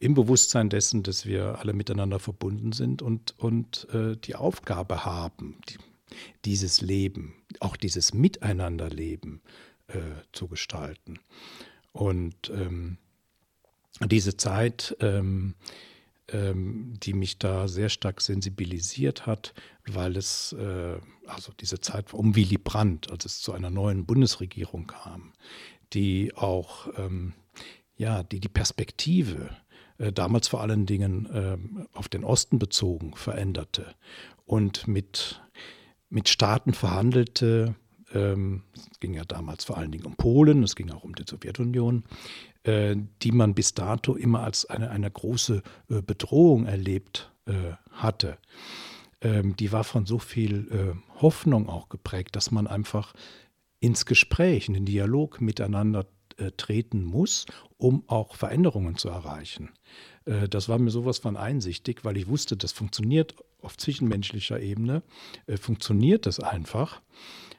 [0.00, 5.56] im Bewusstsein dessen, dass wir alle miteinander verbunden sind und, und äh, die Aufgabe haben,
[5.68, 5.78] die,
[6.44, 9.40] dieses Leben, auch dieses Miteinanderleben
[9.88, 10.00] äh,
[10.32, 11.20] zu gestalten.
[11.92, 12.98] Und ähm,
[14.04, 15.54] diese Zeit, ähm,
[16.28, 19.54] ähm, die mich da sehr stark sensibilisiert hat,
[19.86, 24.86] weil es, äh, also diese Zeit um Willy Brandt, als es zu einer neuen Bundesregierung
[24.86, 25.32] kam,
[25.92, 27.34] die auch, ähm,
[27.96, 29.50] ja, die die Perspektive
[29.98, 31.58] äh, damals vor allen Dingen äh,
[31.96, 33.94] auf den Osten bezogen veränderte
[34.46, 35.42] und mit,
[36.08, 37.76] mit Staaten verhandelte,
[38.12, 41.24] ähm, es ging ja damals vor allen Dingen um Polen, es ging auch um die
[41.28, 42.04] Sowjetunion,
[42.66, 48.38] die man bis dato immer als eine, eine große äh, Bedrohung erlebt äh, hatte,
[49.24, 53.14] ähm, die war von so viel äh, Hoffnung auch geprägt, dass man einfach
[53.80, 57.46] ins Gespräch, in den Dialog miteinander äh, treten muss,
[57.78, 59.70] um auch Veränderungen zu erreichen.
[60.26, 65.02] Äh, das war mir sowas von einsichtig, weil ich wusste, das funktioniert auf zwischenmenschlicher Ebene,
[65.58, 67.00] funktioniert das einfach.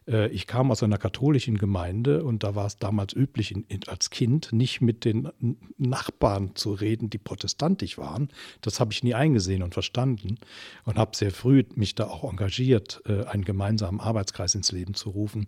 [0.07, 3.81] Äh, ich kam aus einer katholischen Gemeinde und da war es damals üblich, in, in,
[3.87, 5.29] als Kind nicht mit den
[5.77, 8.29] Nachbarn zu reden, die protestantisch waren.
[8.61, 10.37] Das habe ich nie eingesehen und verstanden
[10.83, 15.09] und habe sehr früh mich da auch engagiert, äh, einen gemeinsamen Arbeitskreis ins Leben zu
[15.09, 15.47] rufen,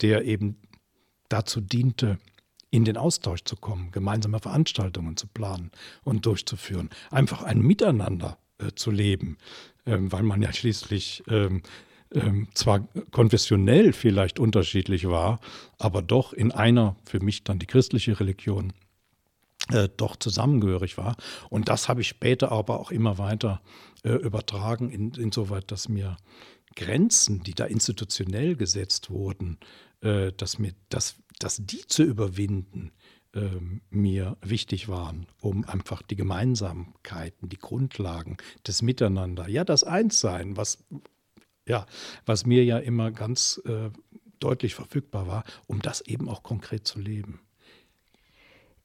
[0.00, 0.56] der eben
[1.28, 2.18] dazu diente,
[2.70, 5.70] in den Austausch zu kommen, gemeinsame Veranstaltungen zu planen
[6.04, 9.36] und durchzuführen, einfach ein Miteinander äh, zu leben,
[9.84, 11.62] ähm, weil man ja schließlich ähm,
[12.14, 15.40] ähm, zwar konfessionell vielleicht unterschiedlich war,
[15.78, 18.72] aber doch in einer, für mich dann die christliche Religion,
[19.70, 21.16] äh, doch zusammengehörig war.
[21.48, 23.62] Und das habe ich später aber auch immer weiter
[24.02, 26.16] äh, übertragen, in, insoweit, dass mir
[26.74, 29.58] Grenzen, die da institutionell gesetzt wurden,
[30.00, 32.92] äh, dass mir das, dass die zu überwinden,
[33.34, 40.56] ähm, mir wichtig waren, um einfach die Gemeinsamkeiten, die Grundlagen des Miteinander, ja, das Einssein,
[40.56, 40.84] was,
[41.66, 41.86] ja,
[42.26, 43.90] was mir ja immer ganz äh,
[44.38, 47.40] deutlich verfügbar war, um das eben auch konkret zu leben.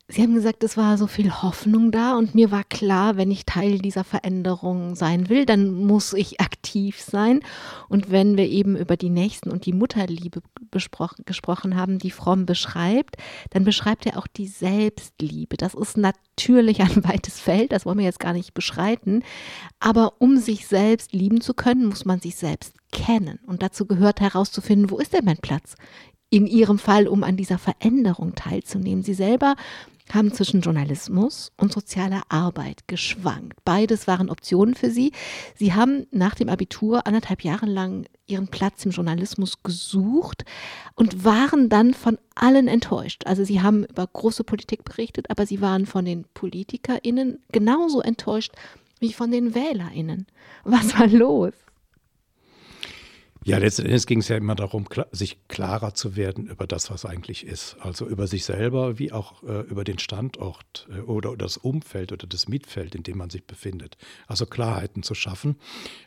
[0.10, 3.46] Sie haben gesagt, es war so viel Hoffnung da und mir war klar, wenn ich
[3.46, 7.42] Teil dieser Veränderung sein will, dann muss ich aktiv sein.
[7.90, 10.42] Und wenn wir eben über die Nächsten und die Mutterliebe
[10.72, 13.18] gesprochen haben, die Fromm beschreibt,
[13.50, 15.58] dann beschreibt er auch die Selbstliebe.
[15.58, 19.24] Das ist natürlich ein weites Feld, das wollen wir jetzt gar nicht beschreiten.
[19.82, 23.40] Aber um sich selbst lieben zu können, muss man sich selbst kennen.
[23.46, 25.76] Und dazu gehört herauszufinden, wo ist denn mein Platz?
[26.30, 29.02] in ihrem Fall, um an dieser Veränderung teilzunehmen.
[29.02, 29.56] Sie selber
[30.14, 33.64] haben zwischen Journalismus und sozialer Arbeit geschwankt.
[33.66, 35.12] Beides waren Optionen für sie.
[35.56, 40.46] Sie haben nach dem Abitur anderthalb Jahre lang ihren Platz im Journalismus gesucht
[40.96, 43.24] und waren dann von allen enttäuscht.
[43.26, 48.54] Also sie haben über große Politik berichtet, aber sie waren von den Politikerinnen genauso enttäuscht
[49.00, 50.28] wie von den Wählerinnen.
[50.64, 51.54] Was war los?
[53.48, 57.46] Ja, letztendlich ging es ja immer darum, sich klarer zu werden über das, was eigentlich
[57.46, 57.78] ist.
[57.80, 62.28] Also über sich selber, wie auch äh, über den Standort äh, oder das Umfeld oder
[62.28, 63.96] das Mietfeld, in dem man sich befindet.
[64.28, 65.56] Also Klarheiten zu schaffen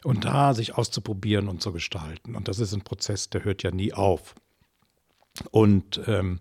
[0.04, 2.36] und da sich auszuprobieren und zu gestalten.
[2.36, 4.34] Und das ist ein Prozess, der hört ja nie auf.
[5.50, 6.40] Und ähm,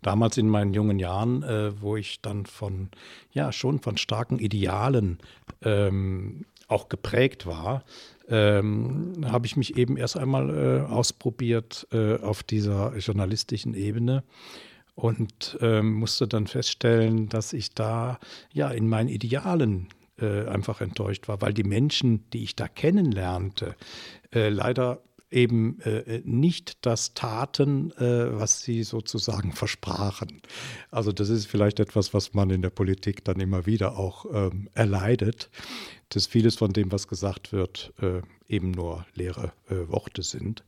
[0.00, 2.88] damals in meinen jungen Jahren, äh, wo ich dann von,
[3.32, 5.18] ja, schon von starken Idealen
[5.60, 7.84] ähm, auch geprägt war,
[8.28, 14.22] ähm, habe ich mich eben erst einmal äh, ausprobiert äh, auf dieser journalistischen Ebene
[14.94, 18.18] und ähm, musste dann feststellen, dass ich da
[18.52, 19.88] ja in meinen Idealen
[20.20, 23.76] äh, einfach enttäuscht war, weil die Menschen, die ich da kennenlernte,
[24.34, 30.42] äh, leider eben äh, nicht das taten, äh, was sie sozusagen versprachen.
[30.90, 34.68] Also das ist vielleicht etwas, was man in der Politik dann immer wieder auch ähm,
[34.74, 35.50] erleidet,
[36.10, 40.64] dass vieles von dem, was gesagt wird, äh, eben nur leere äh, Worte sind.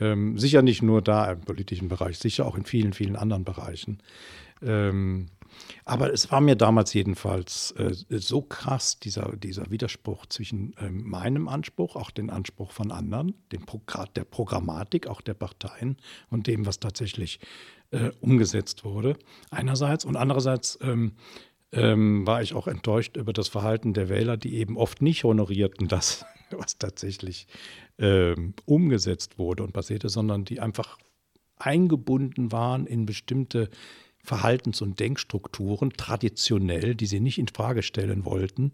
[0.00, 4.00] Ähm, sicher nicht nur da im politischen Bereich, sicher auch in vielen, vielen anderen Bereichen.
[4.62, 5.26] Ähm,
[5.84, 11.48] aber es war mir damals jedenfalls äh, so krass, dieser, dieser Widerspruch zwischen äh, meinem
[11.48, 15.96] Anspruch, auch den Anspruch von anderen, dem Progr der Programmatik, auch der Parteien
[16.30, 17.40] und dem, was tatsächlich
[17.90, 19.16] äh, umgesetzt wurde,
[19.50, 20.04] einerseits.
[20.04, 21.12] Und andererseits ähm,
[21.72, 25.88] ähm, war ich auch enttäuscht über das Verhalten der Wähler, die eben oft nicht honorierten
[25.88, 27.46] das, was tatsächlich
[27.98, 30.98] ähm, umgesetzt wurde und passierte, sondern die einfach
[31.56, 33.70] eingebunden waren in bestimmte
[34.24, 38.72] Verhaltens- und Denkstrukturen, traditionell, die sie nicht in Frage stellen wollten.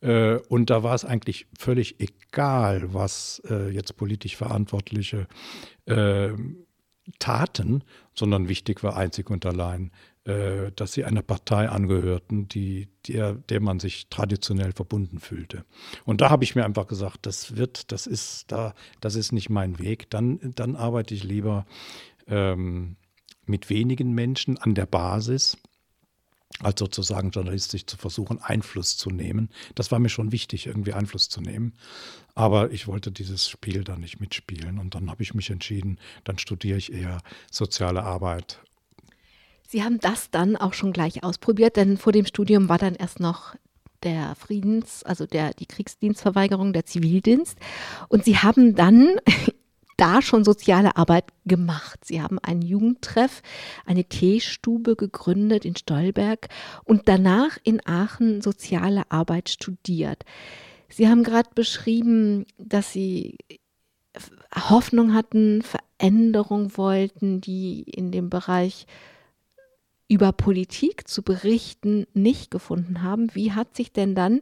[0.00, 5.26] Äh, und da war es eigentlich völlig egal, was äh, jetzt politisch Verantwortliche
[5.86, 6.30] äh,
[7.18, 9.90] taten, sondern wichtig war einzig und allein,
[10.76, 15.64] dass sie einer Partei angehörten, die, der, der man sich traditionell verbunden fühlte.
[16.04, 19.48] Und da habe ich mir einfach gesagt, das wird, das ist da, das ist nicht
[19.48, 20.10] mein Weg.
[20.10, 21.64] Dann, dann arbeite ich lieber
[22.26, 22.96] ähm,
[23.48, 25.56] mit wenigen Menschen an der Basis,
[26.60, 29.50] als sozusagen journalistisch zu versuchen, Einfluss zu nehmen.
[29.74, 31.74] Das war mir schon wichtig, irgendwie Einfluss zu nehmen.
[32.34, 34.78] Aber ich wollte dieses Spiel da nicht mitspielen.
[34.78, 38.60] Und dann habe ich mich entschieden, dann studiere ich eher soziale Arbeit.
[39.68, 43.20] Sie haben das dann auch schon gleich ausprobiert, denn vor dem Studium war dann erst
[43.20, 43.54] noch
[44.02, 47.58] der Friedens, also der, die Kriegsdienstverweigerung, der Zivildienst.
[48.08, 49.16] Und Sie haben dann
[49.98, 52.04] da schon soziale Arbeit gemacht.
[52.04, 53.42] Sie haben einen Jugendtreff,
[53.84, 56.48] eine Teestube gegründet in Stolberg
[56.84, 60.24] und danach in Aachen soziale Arbeit studiert.
[60.88, 63.36] Sie haben gerade beschrieben, dass Sie
[64.54, 68.86] Hoffnung hatten, Veränderung wollten, die in dem Bereich
[70.08, 73.34] über Politik zu berichten nicht gefunden haben.
[73.34, 74.40] Wie hat sich denn dann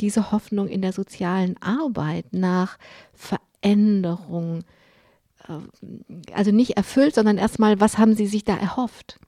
[0.00, 2.78] diese Hoffnung in der sozialen Arbeit nach
[3.14, 4.64] Veränderung
[6.32, 9.18] also nicht erfüllt, sondern erstmal, was haben Sie sich da erhofft?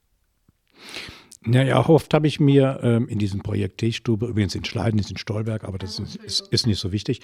[1.42, 5.16] Naja, erhofft habe ich mir ähm, in diesem Projekt Teestube, übrigens in Schleiden, ist in
[5.16, 7.22] Stolberg, aber das ist, ist, ist nicht so wichtig,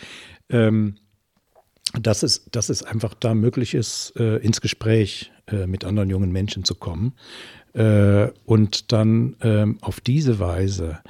[0.49, 0.97] ähm,
[2.01, 6.33] dass, es, dass es einfach da möglich ist, äh, ins Gespräch äh, mit anderen jungen
[6.33, 7.15] Menschen zu kommen
[7.75, 11.01] äh, und dann ähm, auf diese Weise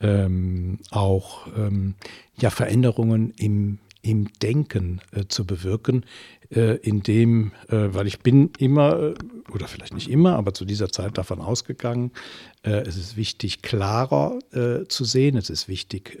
[0.00, 1.94] ähm, auch ähm,
[2.38, 6.04] ja, Veränderungen im im Denken äh, zu bewirken,
[6.50, 9.14] äh, indem, äh, weil ich bin immer, äh,
[9.50, 12.12] oder vielleicht nicht immer, aber zu dieser Zeit davon ausgegangen,
[12.62, 16.18] äh, es ist wichtig, klarer äh, zu sehen, es ist wichtig,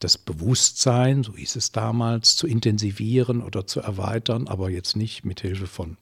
[0.00, 5.40] das Bewusstsein, so hieß es damals, zu intensivieren oder zu erweitern, aber jetzt nicht mit
[5.40, 5.96] Hilfe von,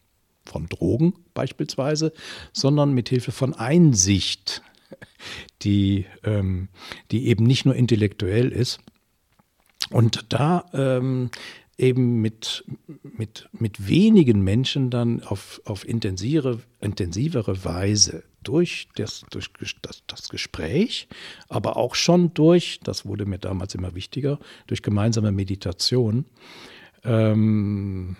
[0.44, 2.12] von Drogen beispielsweise,
[2.52, 4.62] sondern mit Hilfe von Einsicht,
[5.62, 6.68] die, ähm,
[7.10, 8.80] die eben nicht nur intellektuell ist.
[9.90, 11.30] Und da ähm,
[11.76, 12.64] eben mit,
[13.02, 19.50] mit, mit wenigen Menschen dann auf, auf intensivere, intensivere Weise durch, das, durch
[19.82, 21.08] das, das Gespräch,
[21.48, 26.26] aber auch schon durch, das wurde mir damals immer wichtiger, durch gemeinsame Meditation,
[27.04, 28.16] ähm,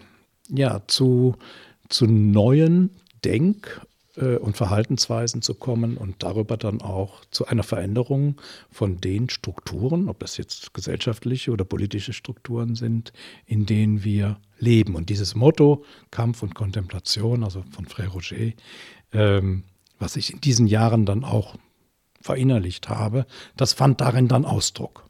[0.49, 1.37] ja, zu,
[1.89, 2.91] zu neuen
[3.25, 3.81] Denk-
[4.17, 10.21] und Verhaltensweisen zu kommen und darüber dann auch zu einer Veränderung von den Strukturen, ob
[10.21, 13.13] das jetzt gesellschaftliche oder politische Strukturen sind,
[13.45, 14.95] in denen wir leben.
[14.95, 18.53] Und dieses Motto Kampf und Kontemplation, also von Frère Roger,
[19.13, 19.65] ähm,
[19.99, 21.57] was ich in diesen Jahren dann auch
[22.21, 25.05] verinnerlicht habe, das fand darin dann Ausdruck.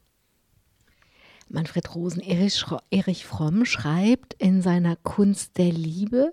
[1.48, 6.32] Manfred Rosen, Erich Fromm schreibt in seiner Kunst der Liebe,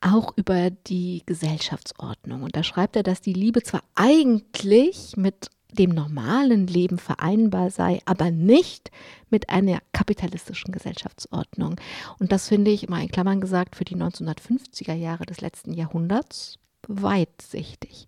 [0.00, 2.42] auch über die Gesellschaftsordnung.
[2.42, 8.00] Und da schreibt er, dass die Liebe zwar eigentlich mit dem normalen Leben vereinbar sei,
[8.06, 8.90] aber nicht
[9.28, 11.76] mit einer kapitalistischen Gesellschaftsordnung.
[12.18, 16.58] Und das finde ich, mal in Klammern gesagt, für die 1950er Jahre des letzten Jahrhunderts
[16.86, 18.06] weitsichtig.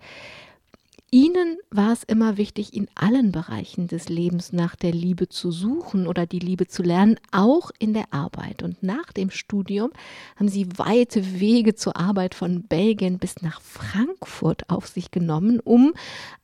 [1.12, 6.06] Ihnen war es immer wichtig, in allen Bereichen des Lebens nach der Liebe zu suchen
[6.06, 8.62] oder die Liebe zu lernen, auch in der Arbeit.
[8.62, 9.90] Und nach dem Studium
[10.36, 15.94] haben Sie weite Wege zur Arbeit von Belgien bis nach Frankfurt auf sich genommen, um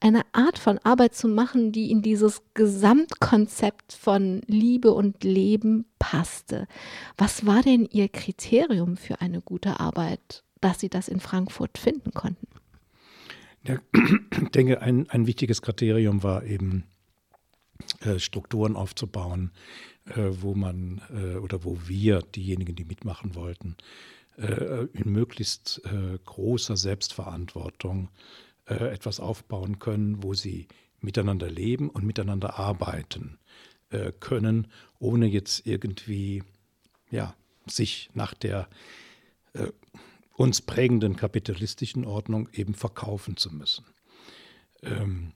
[0.00, 6.66] eine Art von Arbeit zu machen, die in dieses Gesamtkonzept von Liebe und Leben passte.
[7.16, 12.10] Was war denn Ihr Kriterium für eine gute Arbeit, dass Sie das in Frankfurt finden
[12.10, 12.48] konnten?
[13.66, 13.78] Ja,
[14.42, 16.84] ich denke, ein, ein wichtiges Kriterium war eben,
[18.00, 19.50] äh, Strukturen aufzubauen,
[20.06, 23.76] äh, wo man äh, oder wo wir, diejenigen, die mitmachen wollten,
[24.38, 25.80] in möglichst
[26.26, 28.10] großer Selbstverantwortung
[28.66, 30.68] etwas aufbauen können, wo sie
[31.00, 33.38] miteinander leben und miteinander arbeiten
[34.20, 34.66] können,
[34.98, 36.42] ohne jetzt irgendwie
[37.10, 37.34] ja,
[37.66, 38.68] sich nach der
[40.36, 43.86] uns prägenden kapitalistischen Ordnung eben verkaufen zu müssen.
[44.82, 45.32] Ähm,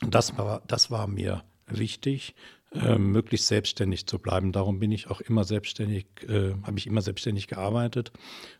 [0.00, 2.34] das, war, das war mir wichtig,
[2.72, 4.52] äh, möglichst selbstständig zu bleiben.
[4.52, 8.12] Darum bin ich auch immer selbstständig, äh, habe ich immer selbstständig gearbeitet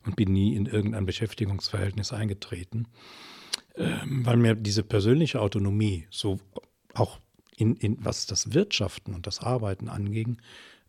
[0.04, 2.88] und bin nie in irgendein Beschäftigungsverhältnis eingetreten,
[3.74, 6.38] äh, weil mir diese persönliche Autonomie, so
[6.94, 7.18] auch
[7.56, 10.40] in, in was das Wirtschaften und das Arbeiten anging,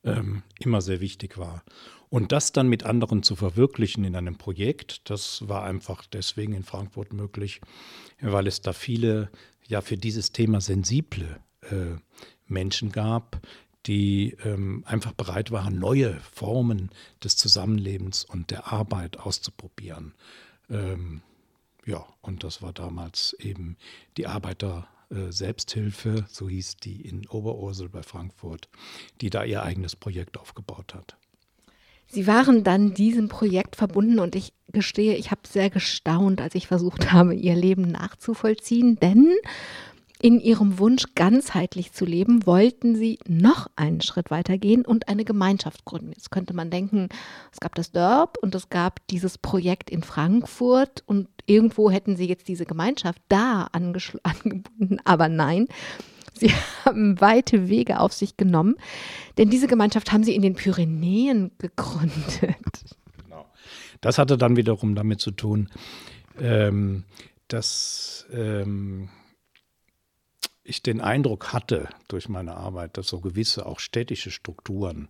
[0.06, 1.63] ähm, immer sehr wichtig war.
[2.10, 6.63] Und das dann mit anderen zu verwirklichen in einem Projekt, das war einfach deswegen in
[6.63, 7.62] Frankfurt möglich,
[8.22, 9.30] weil es da viele,
[9.68, 11.98] ja, für dieses Thema sensible äh,
[12.48, 13.41] Menschen gab,
[13.86, 16.89] die ähm, einfach bereit waren, neue Formen
[17.24, 20.13] des Zusammenlebens und der Arbeit auszuprobieren.
[20.70, 21.22] Ähm,
[21.86, 23.78] ja, und das war damals eben
[24.18, 28.70] die Arbeiter Selbsthilfe, so hieß die in Oberursel bei Frankfurt,
[29.22, 31.18] die da ihr eigenes Projekt aufgebaut hat.
[32.08, 36.68] Sie waren dann diesem Projekt verbunden und ich gestehe, ich habe sehr gestaunt, als ich
[36.68, 39.34] versucht habe, ihr Leben nachzuvollziehen, denn
[40.21, 45.25] in ihrem Wunsch, ganzheitlich zu leben, wollten sie noch einen Schritt weiter gehen und eine
[45.25, 46.13] Gemeinschaft gründen.
[46.13, 47.10] Jetzt könnte man denken,
[47.51, 52.28] es gab das Dörp und es gab dieses Projekt in Frankfurt und irgendwo hätten sie
[52.28, 55.67] jetzt diese Gemeinschaft da angebunden, aber nein.
[56.38, 56.51] Sie
[56.84, 58.75] haben weite Wege auf sich genommen,
[59.38, 62.97] denn diese Gemeinschaft haben sie in den Pyrenäen gegründet.
[63.23, 63.45] Genau.
[64.01, 65.69] Das hatte dann wiederum damit zu tun,
[66.38, 67.06] ähm,
[67.47, 69.08] dass ähm,
[70.65, 75.08] ich den Eindruck hatte durch meine Arbeit, dass so gewisse auch städtische Strukturen,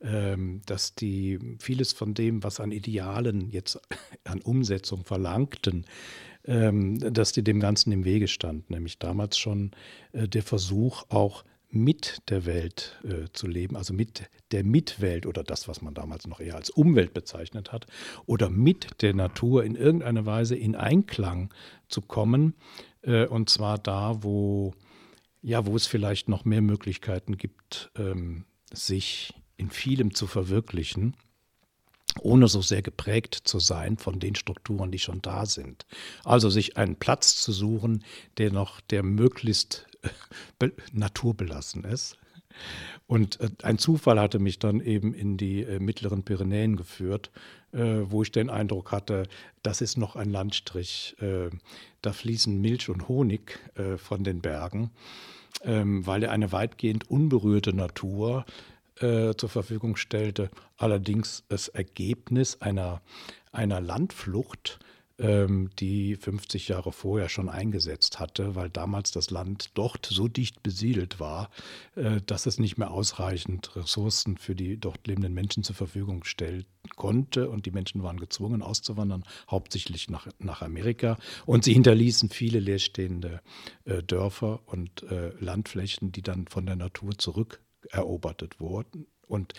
[0.00, 3.80] ähm, dass die vieles von dem, was an Idealen jetzt
[4.24, 5.86] an Umsetzung verlangten,
[6.44, 8.70] ähm, dass die dem Ganzen im Wege stand.
[8.70, 9.72] Nämlich damals schon
[10.12, 15.42] äh, der Versuch, auch mit der Welt äh, zu leben, also mit der Mitwelt oder
[15.42, 17.86] das, was man damals noch eher als Umwelt bezeichnet hat,
[18.26, 21.52] oder mit der Natur in irgendeiner Weise in Einklang
[21.88, 22.54] zu kommen.
[23.00, 24.74] Äh, und zwar da, wo
[25.42, 31.16] ja, wo es vielleicht noch mehr Möglichkeiten gibt, ähm, sich in vielem zu verwirklichen,
[32.20, 35.86] ohne so sehr geprägt zu sein von den Strukturen, die schon da sind.
[36.24, 38.04] Also sich einen Platz zu suchen,
[38.38, 39.86] der noch, der möglichst
[40.60, 42.16] äh, naturbelassen ist
[43.06, 47.30] Und äh, ein Zufall hatte mich dann eben in die äh, mittleren Pyrenäen geführt,
[47.72, 49.24] äh, wo ich den Eindruck hatte,
[49.62, 51.16] das ist noch ein Landstrich.
[52.00, 53.60] Da fließen Milch und Honig
[53.98, 54.90] von den Bergen,
[55.62, 58.44] ähm, weil er eine weitgehend unberührte Natur
[58.98, 60.50] zur Verfügung stellte.
[60.76, 63.00] Allerdings das Ergebnis einer,
[63.50, 64.78] einer Landflucht
[65.78, 71.20] die 50 Jahre vorher schon eingesetzt hatte, weil damals das Land dort so dicht besiedelt
[71.20, 71.50] war,
[71.94, 76.64] äh, dass es nicht mehr ausreichend Ressourcen für die dort lebenden Menschen zur Verfügung stellen
[76.96, 82.58] konnte und die Menschen waren gezwungen auszuwandern, hauptsächlich nach, nach Amerika und sie hinterließen viele
[82.58, 83.40] leerstehende
[83.84, 89.06] äh, Dörfer und äh, Landflächen, die dann von der Natur zurückerobert wurden.
[89.26, 89.54] Und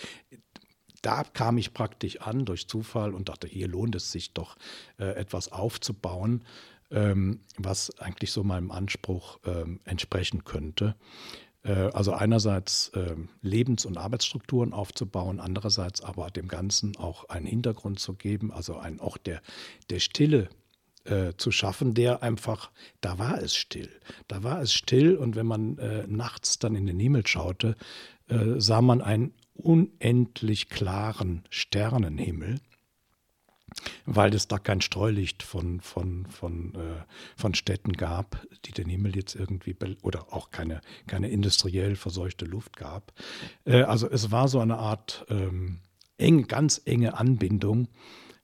[1.04, 4.56] da kam ich praktisch an durch Zufall und dachte, hier lohnt es sich doch,
[4.98, 6.44] äh, etwas aufzubauen,
[6.90, 10.96] ähm, was eigentlich so meinem Anspruch ähm, entsprechen könnte.
[11.64, 18.00] Äh, also einerseits äh, Lebens- und Arbeitsstrukturen aufzubauen, andererseits aber dem Ganzen auch einen Hintergrund
[18.00, 19.42] zu geben, also einen Ort der,
[19.90, 20.50] der Stille
[21.06, 23.90] äh, zu schaffen, der einfach, da war es still.
[24.30, 27.76] Da war es still und wenn man äh, nachts dann in den Himmel schaute,
[28.30, 32.60] äh, sah man ein unendlich klaren Sternenhimmel,
[34.06, 37.04] weil es da kein Streulicht von, von, von, äh,
[37.36, 42.78] von Städten gab, die den Himmel jetzt irgendwie, oder auch keine, keine industriell verseuchte Luft
[42.78, 43.14] gab.
[43.66, 45.80] Äh, also es war so eine Art ähm,
[46.18, 47.88] eng, ganz enge Anbindung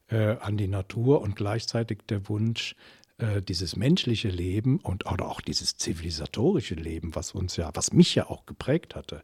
[0.08, 2.74] äh, an die Natur und gleichzeitig der Wunsch,
[3.18, 8.14] äh, dieses menschliche Leben und oder auch dieses zivilisatorische Leben, was uns ja, was mich
[8.14, 9.22] ja auch geprägt hatte,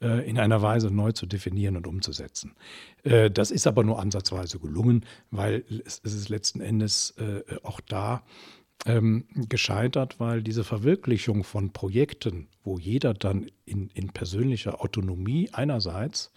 [0.00, 2.54] in einer Weise neu zu definieren und umzusetzen.
[3.04, 8.22] Äh, das ist aber nur ansatzweise gelungen, weil es ist letzten Endes äh, auch da
[8.86, 16.32] ähm, gescheitert, weil diese Verwirklichung von Projekten, wo jeder dann in, in, persönlicher Autonomie einerseits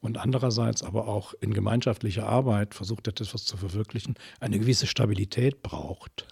[0.00, 6.26] und andererseits aber auch in gemeinschaftlicher Arbeit versucht, etwas zu verwirklichen, eine gewisse Stabilität braucht,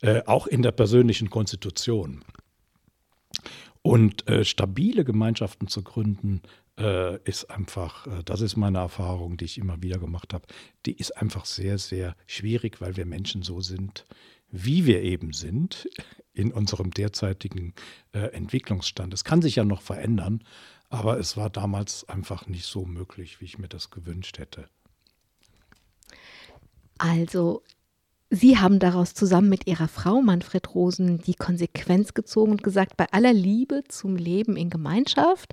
[0.00, 2.24] äh, auch in der persönlichen Konstitution.
[3.82, 6.42] Und äh, stabile Gemeinschaften zu gründen,
[6.78, 10.46] äh, ist einfach, äh, das ist meine Erfahrung, die ich immer wieder gemacht habe,
[10.86, 14.06] die ist einfach sehr, sehr schwierig, weil wir Menschen so sind,
[14.50, 15.88] wie wir eben sind
[16.32, 17.74] in unserem derzeitigen
[18.12, 19.12] äh, Entwicklungsstand.
[19.12, 20.44] Es kann sich ja noch verändern,
[20.88, 24.68] aber es war damals einfach nicht so möglich, wie ich mir das gewünscht hätte.
[26.98, 27.62] Also
[28.34, 33.04] Sie haben daraus zusammen mit Ihrer Frau Manfred Rosen die Konsequenz gezogen und gesagt, bei
[33.12, 35.52] aller Liebe zum Leben in Gemeinschaft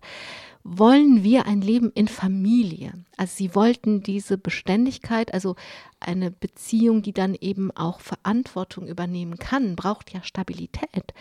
[0.64, 2.94] wollen wir ein Leben in Familie.
[3.18, 5.58] Also Sie wollten diese Beständigkeit, also
[6.00, 11.14] eine Beziehung, die dann eben auch Verantwortung übernehmen kann, braucht ja Stabilität.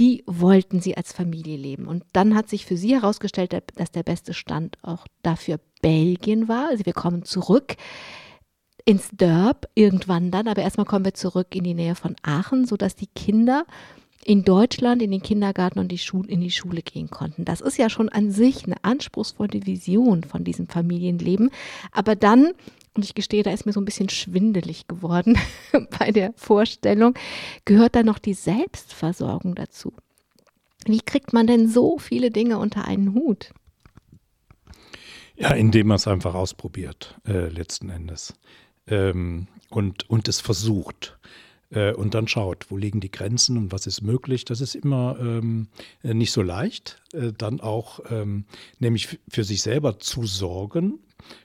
[0.00, 1.86] Die wollten Sie als Familie leben.
[1.86, 6.70] Und dann hat sich für Sie herausgestellt, dass der beste Stand auch dafür Belgien war.
[6.70, 7.76] Also wir kommen zurück
[8.84, 12.96] ins Dörp irgendwann dann, aber erstmal kommen wir zurück in die Nähe von Aachen, sodass
[12.96, 13.64] die Kinder
[14.24, 17.44] in Deutschland in den Kindergarten und die Schule, in die Schule gehen konnten.
[17.44, 21.50] Das ist ja schon an sich eine anspruchsvolle Vision von diesem Familienleben.
[21.92, 22.52] Aber dann,
[22.94, 25.38] und ich gestehe, da ist mir so ein bisschen schwindelig geworden
[25.98, 27.14] bei der Vorstellung,
[27.64, 29.92] gehört da noch die Selbstversorgung dazu.
[30.86, 33.52] Wie kriegt man denn so viele Dinge unter einen Hut?
[35.36, 38.34] Ja, indem man es einfach ausprobiert, äh, letzten Endes
[38.86, 41.18] ähm, und, und es versucht.
[41.70, 44.44] Äh, und dann schaut, wo liegen die Grenzen und was ist möglich.
[44.44, 45.68] Das ist immer ähm,
[46.02, 48.44] nicht so leicht, äh, dann auch ähm,
[48.78, 50.98] nämlich für sich selber zu sorgen,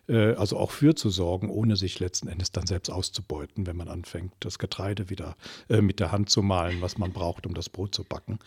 [0.09, 3.88] äh, also auch für zu sorgen, ohne sich letzten Endes dann selbst auszubeuten, wenn man
[3.88, 5.36] anfängt, das Getreide wieder
[5.69, 8.39] äh, mit der Hand zu mahlen, was man braucht, um das Brot zu backen.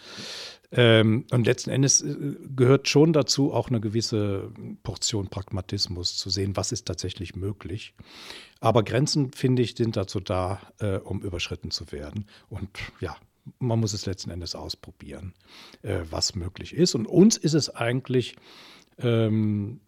[0.72, 4.50] Ähm, und letzten Endes äh, gehört schon dazu auch eine gewisse
[4.82, 7.94] Portion Pragmatismus zu sehen, was ist tatsächlich möglich.
[8.60, 10.60] Aber Grenzen, finde ich, sind dazu da,
[11.02, 12.26] um überschritten zu werden.
[12.48, 12.70] Und
[13.00, 13.16] ja,
[13.58, 15.34] man muss es letzten Endes ausprobieren,
[15.82, 16.94] was möglich ist.
[16.94, 18.36] Und uns ist es eigentlich
[18.98, 19.80] ähm,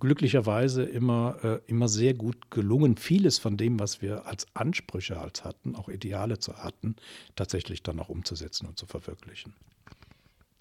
[0.00, 5.44] glücklicherweise immer, äh, immer sehr gut gelungen, vieles von dem, was wir als Ansprüche als
[5.44, 6.96] hatten, auch Ideale zu hatten,
[7.36, 9.54] tatsächlich dann auch umzusetzen und zu verwirklichen.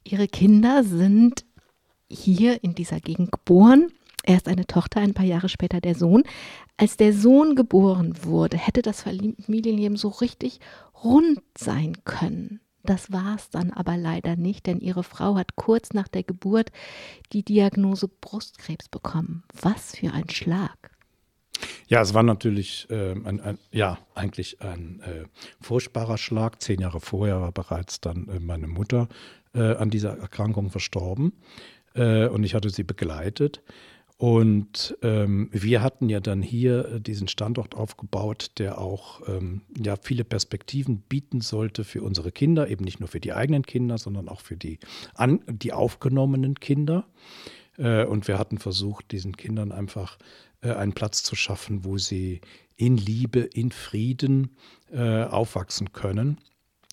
[0.03, 1.45] Ihre Kinder sind
[2.09, 3.91] hier in dieser Gegend geboren.
[4.23, 6.23] Erst eine Tochter, ein paar Jahre später der Sohn.
[6.77, 10.59] Als der Sohn geboren wurde, hätte das Familienleben so richtig
[11.03, 12.59] rund sein können.
[12.83, 16.71] Das war es dann aber leider nicht, denn ihre Frau hat kurz nach der Geburt
[17.31, 19.43] die Diagnose Brustkrebs bekommen.
[19.61, 20.91] Was für ein Schlag.
[21.87, 25.25] Ja, es war natürlich äh, ein, ein, ja, eigentlich ein äh,
[25.59, 26.61] furchtbarer Schlag.
[26.61, 29.09] Zehn Jahre vorher war bereits dann äh, meine Mutter
[29.53, 31.33] äh, an dieser Erkrankung verstorben.
[31.93, 33.61] äh, und ich hatte sie begleitet.
[34.21, 39.95] Und ähm, wir hatten ja dann hier äh, diesen Standort aufgebaut, der auch ähm, ja,
[39.95, 44.29] viele Perspektiven bieten sollte für unsere Kinder, eben nicht nur für die eigenen Kinder, sondern
[44.29, 44.77] auch für die,
[45.15, 47.07] an, die aufgenommenen Kinder.
[47.79, 50.19] Äh, und wir hatten versucht, diesen Kindern einfach
[50.61, 52.41] äh, einen Platz zu schaffen, wo sie
[52.75, 54.55] in Liebe, in Frieden
[54.91, 56.37] äh, aufwachsen können.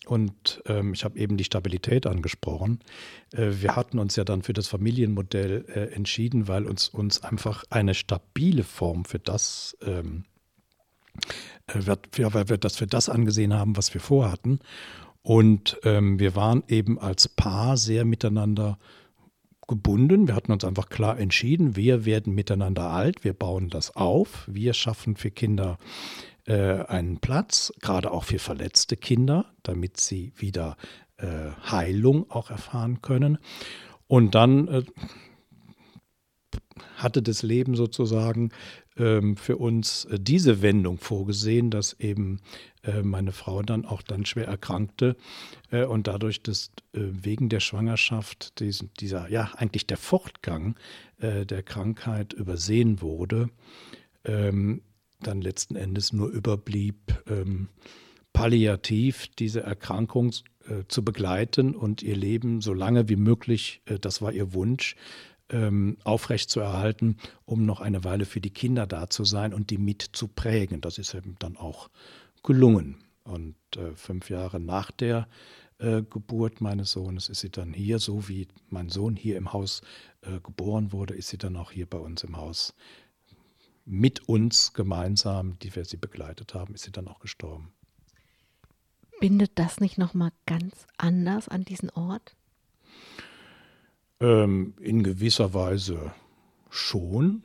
[0.08, 2.80] Und ähm, ich habe eben die Stabilität angesprochen.
[3.32, 7.64] Äh, wir hatten uns ja dann für das Familienmodell äh, entschieden, weil uns, uns einfach
[7.68, 10.24] eine stabile Form für das, ähm,
[11.66, 11.80] äh,
[12.10, 14.60] für, weil wir das für das angesehen haben, was wir vorhatten.
[15.20, 18.78] Und ähm, wir waren eben als Paar sehr miteinander
[19.66, 20.26] gebunden.
[20.26, 24.72] Wir hatten uns einfach klar entschieden, wir werden miteinander alt, wir bauen das auf, wir
[24.72, 25.76] schaffen für Kinder
[26.48, 30.76] äh, einen Platz, gerade auch für verletzte Kinder, damit sie wieder
[31.18, 33.38] äh, Heilung auch erfahren können.
[34.06, 34.82] Und dann äh,
[36.96, 38.50] hatte das Leben sozusagen
[38.96, 42.40] ähm, für uns äh, diese Wendung vorgesehen, dass eben
[42.82, 45.16] äh, meine Frau dann auch dann schwer erkrankte
[45.70, 50.76] äh, und dadurch dass wegen der Schwangerschaft diesen, dieser, ja, eigentlich der Fortgang
[51.20, 53.50] der Krankheit übersehen wurde.
[54.24, 54.82] Ähm,
[55.20, 56.96] dann letzten Endes nur überblieb,
[57.28, 57.68] ähm,
[58.32, 60.32] palliativ diese Erkrankung
[60.68, 64.94] äh, zu begleiten und ihr Leben so lange wie möglich, äh, das war ihr Wunsch,
[65.50, 70.02] ähm, aufrechtzuerhalten, um noch eine Weile für die Kinder da zu sein und die mit
[70.02, 70.80] zu prägen.
[70.80, 71.88] Das ist eben dann auch
[72.42, 72.98] gelungen.
[73.24, 75.28] Und äh, fünf Jahre nach der
[75.78, 79.82] äh, Geburt meines Sohnes ist sie dann hier, so wie mein Sohn hier im Haus
[80.22, 82.74] äh, geboren wurde, ist sie dann auch hier bei uns im Haus
[83.88, 87.72] mit uns gemeinsam, die wir sie begleitet haben, ist sie dann auch gestorben.
[89.18, 92.36] Bindet das nicht nochmal ganz anders an diesen Ort?
[94.20, 96.12] Ähm, in gewisser Weise
[96.68, 97.42] schon,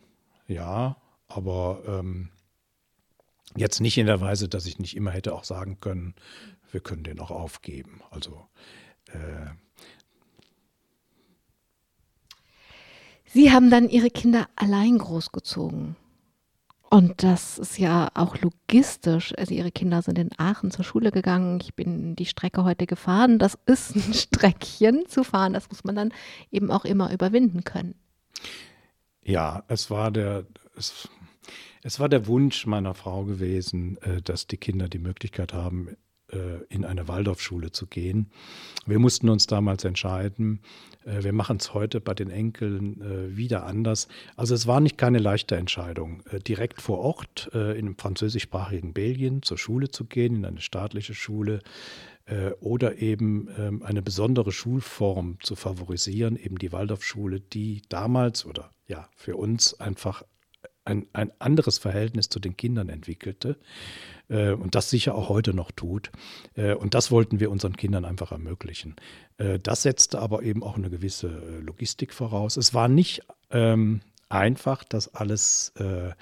[0.47, 2.29] ja, aber ähm,
[3.55, 6.13] jetzt nicht in der Weise, dass ich nicht immer hätte auch sagen können,
[6.71, 8.01] wir können den auch aufgeben.
[8.11, 8.45] Also
[9.07, 9.51] äh,
[13.27, 15.95] Sie haben dann Ihre Kinder allein großgezogen.
[16.93, 19.33] Und das ist ja auch logistisch.
[19.35, 21.59] Also ihre Kinder sind in Aachen zur Schule gegangen.
[21.59, 23.39] Ich bin die Strecke heute gefahren.
[23.39, 25.53] Das ist ein Streckchen zu fahren.
[25.53, 26.13] Das muss man dann
[26.51, 27.95] eben auch immer überwinden können.
[29.23, 30.45] Ja, es war der,
[30.77, 31.09] es,
[31.81, 35.97] es war der Wunsch meiner Frau gewesen, äh, dass die Kinder die Möglichkeit haben,
[36.69, 38.31] in eine Waldorfschule zu gehen.
[38.85, 40.61] Wir mussten uns damals entscheiden.
[41.05, 44.07] Äh, wir machen es heute bei den Enkeln äh, wieder anders.
[44.35, 49.57] Also es war nicht keine leichte Entscheidung, direkt vor Ort in einem französischsprachigen Belgien zur
[49.57, 51.61] Schule zu gehen, in eine staatliche Schule
[52.61, 59.09] oder eben ähm, eine besondere Schulform zu favorisieren, eben die Waldorfschule, die damals oder ja
[59.15, 60.23] für uns einfach
[60.85, 63.55] ein, ein anderes Verhältnis zu den Kindern entwickelte äh,
[64.33, 66.11] und das sicher auch heute noch tut.
[66.55, 68.95] Äh, und das wollten wir unseren Kindern einfach ermöglichen.
[69.37, 72.57] Äh, das setzte aber eben auch eine gewisse äh, Logistik voraus.
[72.57, 73.21] Es war nicht
[73.51, 76.13] ähm, einfach, das alles äh, äh,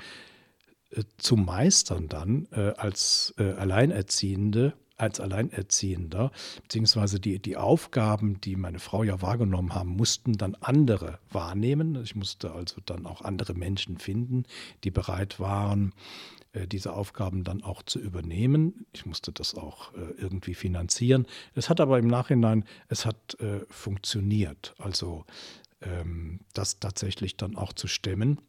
[1.17, 6.31] zu meistern dann als Alleinerziehende als Alleinerziehender,
[6.61, 11.99] beziehungsweise die, die Aufgaben, die meine Frau ja wahrgenommen haben, mussten dann andere wahrnehmen.
[12.03, 14.43] Ich musste also dann auch andere Menschen finden,
[14.83, 18.85] die bereit waren, äh, diese Aufgaben dann auch zu übernehmen.
[18.93, 21.25] Ich musste das auch äh, irgendwie finanzieren.
[21.55, 24.75] Es hat aber im Nachhinein, es hat äh, funktioniert.
[24.77, 25.25] Also
[25.81, 28.39] ähm, das tatsächlich dann auch zu stemmen.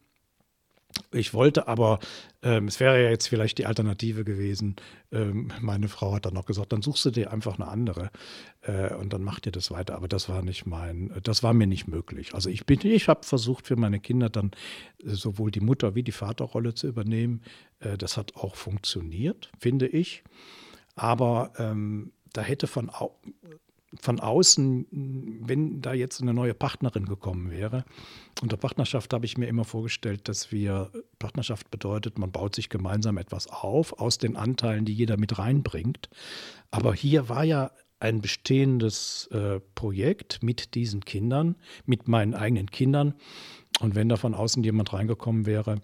[1.11, 1.99] Ich wollte aber,
[2.41, 4.75] ähm, es wäre ja jetzt vielleicht die Alternative gewesen,
[5.11, 8.11] ähm, meine Frau hat dann noch gesagt, dann suchst du dir einfach eine andere
[8.61, 9.95] äh, und dann macht ihr das weiter.
[9.95, 12.33] Aber das war nicht mein, das war mir nicht möglich.
[12.33, 14.51] Also ich bin, ich habe versucht für meine Kinder dann
[15.03, 17.41] äh, sowohl die Mutter- wie die Vaterrolle zu übernehmen.
[17.79, 20.23] Äh, das hat auch funktioniert, finde ich.
[20.95, 22.89] Aber ähm, da hätte von
[24.01, 27.85] von außen, wenn da jetzt eine neue Partnerin gekommen wäre.
[28.41, 33.17] Unter Partnerschaft habe ich mir immer vorgestellt, dass wir, Partnerschaft bedeutet, man baut sich gemeinsam
[33.17, 36.09] etwas auf aus den Anteilen, die jeder mit reinbringt.
[36.71, 43.13] Aber hier war ja ein bestehendes äh, Projekt mit diesen Kindern, mit meinen eigenen Kindern.
[43.79, 45.79] Und wenn da von außen jemand reingekommen wäre,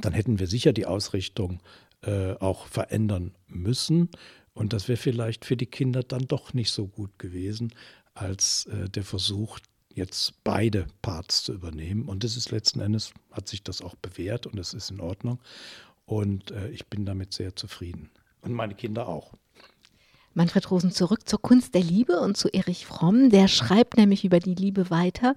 [0.00, 1.62] dann hätten wir sicher die Ausrichtung
[2.02, 4.10] äh, auch verändern müssen.
[4.56, 7.74] Und das wäre vielleicht für die Kinder dann doch nicht so gut gewesen,
[8.14, 9.58] als äh, der Versuch,
[9.94, 12.08] jetzt beide Parts zu übernehmen.
[12.08, 15.40] Und das ist letzten Endes, hat sich das auch bewährt und es ist in Ordnung.
[16.06, 18.10] Und äh, ich bin damit sehr zufrieden.
[18.40, 19.34] Und meine Kinder auch.
[20.36, 23.30] Manfred Rosen zurück zur Kunst der Liebe und zu Erich Fromm.
[23.30, 25.34] Der schreibt nämlich über die Liebe weiter.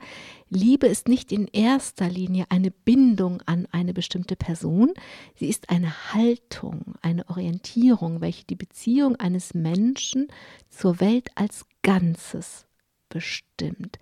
[0.49, 4.91] Liebe ist nicht in erster Linie eine Bindung an eine bestimmte Person.
[5.35, 10.27] Sie ist eine Haltung, eine Orientierung, welche die Beziehung eines Menschen
[10.69, 12.65] zur Welt als Ganzes
[13.09, 13.99] bestimmt.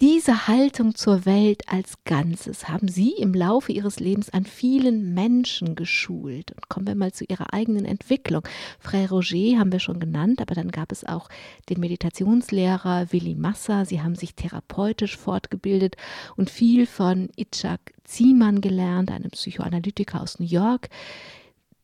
[0.00, 5.74] Diese Haltung zur Welt als Ganzes haben Sie im Laufe Ihres Lebens an vielen Menschen
[5.74, 6.52] geschult.
[6.52, 8.42] Und kommen wir mal zu Ihrer eigenen Entwicklung.
[8.82, 11.28] Frère Roger haben wir schon genannt, aber dann gab es auch
[11.68, 13.84] den Meditationslehrer Willi Massa.
[13.84, 15.96] Sie haben sich therapeutisch fortgebildet
[16.36, 20.88] und viel von Itzhak Ziemann gelernt, einem Psychoanalytiker aus New York.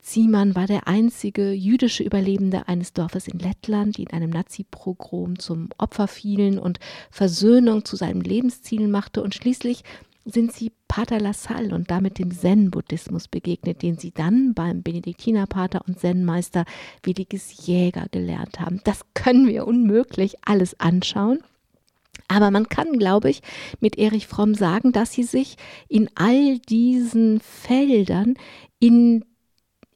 [0.00, 5.68] Ziemann war der einzige jüdische Überlebende eines Dorfes in Lettland, die in einem Nazi-Pogrom zum
[5.78, 6.80] Opfer fielen und
[7.10, 9.22] Versöhnung zu seinem Lebensziel machte.
[9.22, 9.84] Und schließlich
[10.24, 15.98] sind sie Pater Lassalle und damit dem Zen-Buddhismus begegnet, den sie dann beim Benediktinerpater und
[15.98, 16.64] Zen-Meister
[17.02, 18.80] Williges Jäger gelernt haben.
[18.84, 21.40] Das können wir unmöglich alles anschauen.
[22.28, 23.42] Aber man kann, glaube ich,
[23.80, 25.56] mit Erich Fromm sagen, dass sie sich
[25.88, 28.34] in all diesen Feldern
[28.78, 29.24] in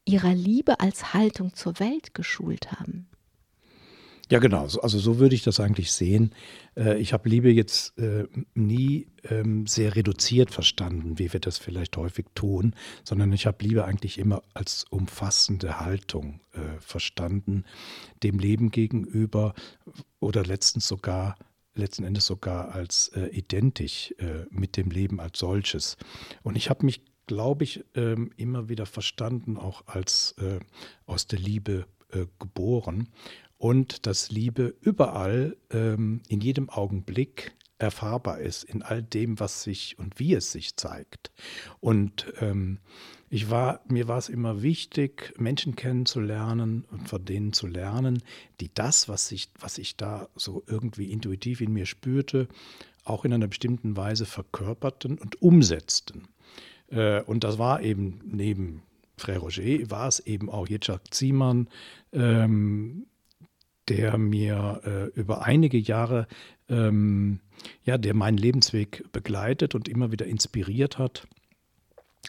[0.05, 3.09] ihrer Liebe als Haltung zur Welt geschult haben.
[4.31, 4.63] Ja, genau.
[4.63, 6.35] Also so würde ich das eigentlich sehen.
[6.77, 8.25] Äh, ich habe Liebe jetzt äh,
[8.55, 12.75] nie ähm, sehr reduziert verstanden, wie wir das vielleicht häufig tun,
[13.05, 17.65] sondern ich habe Liebe eigentlich immer als umfassende Haltung äh, verstanden,
[18.23, 19.55] dem Leben gegenüber
[20.21, 21.37] oder letztens sogar
[21.77, 24.15] letzten Endes sogar als identisch
[24.49, 25.97] mit dem Leben als solches.
[26.45, 30.61] Und ich habe mich glaube ich, ähm, immer wieder verstanden, auch als äh,
[31.07, 33.09] aus der Liebe äh, geboren.
[33.57, 39.99] Und dass Liebe überall, ähm, in jedem Augenblick erfahrbar ist, in all dem, was sich
[39.99, 41.33] und wie es sich zeigt.
[41.81, 42.79] Und ähm,
[43.31, 48.23] ich war, mir war es immer wichtig, Menschen kennenzulernen und von denen zu lernen,
[48.61, 52.49] die das, was ich, was ich da so irgendwie intuitiv in mir spürte,
[53.03, 56.29] auch in einer bestimmten Weise verkörperten und umsetzten.
[56.95, 58.83] Äh, und das war eben neben
[59.19, 61.69] Frère Roger, war es eben auch Jitschak Ziemann,
[62.13, 63.07] ähm,
[63.89, 66.27] der mir äh, über einige Jahre,
[66.69, 67.41] ähm,
[67.85, 71.27] ja, der meinen Lebensweg begleitet und immer wieder inspiriert hat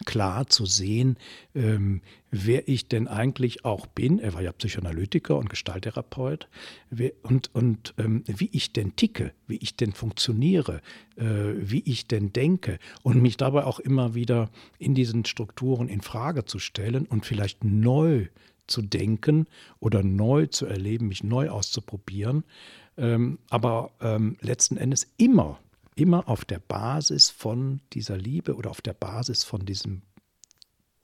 [0.04, 1.18] klar zu sehen,
[1.54, 4.20] ähm, wer ich denn eigentlich auch bin.
[4.20, 6.48] Er war ja Psychoanalytiker und Gestalttherapeut.
[6.90, 10.82] Wer, und und ähm, wie ich denn ticke, wie ich denn funktioniere,
[11.16, 12.80] äh, wie ich denn denke.
[13.04, 17.64] Und mich dabei auch immer wieder in diesen Strukturen in Frage zu stellen und vielleicht
[17.64, 18.28] neu
[18.68, 19.46] zu denken
[19.80, 22.44] oder neu zu erleben, mich neu auszuprobieren.
[22.98, 25.60] Ähm, aber ähm, letzten Endes immer
[25.96, 30.02] immer auf der Basis von dieser Liebe oder auf der Basis von diesem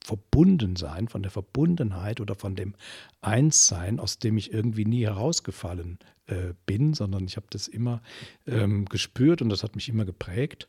[0.03, 2.73] Verbundensein, von der Verbundenheit oder von dem
[3.21, 8.01] Einssein, aus dem ich irgendwie nie herausgefallen äh, bin, sondern ich habe das immer
[8.47, 10.67] ähm, gespürt und das hat mich immer geprägt.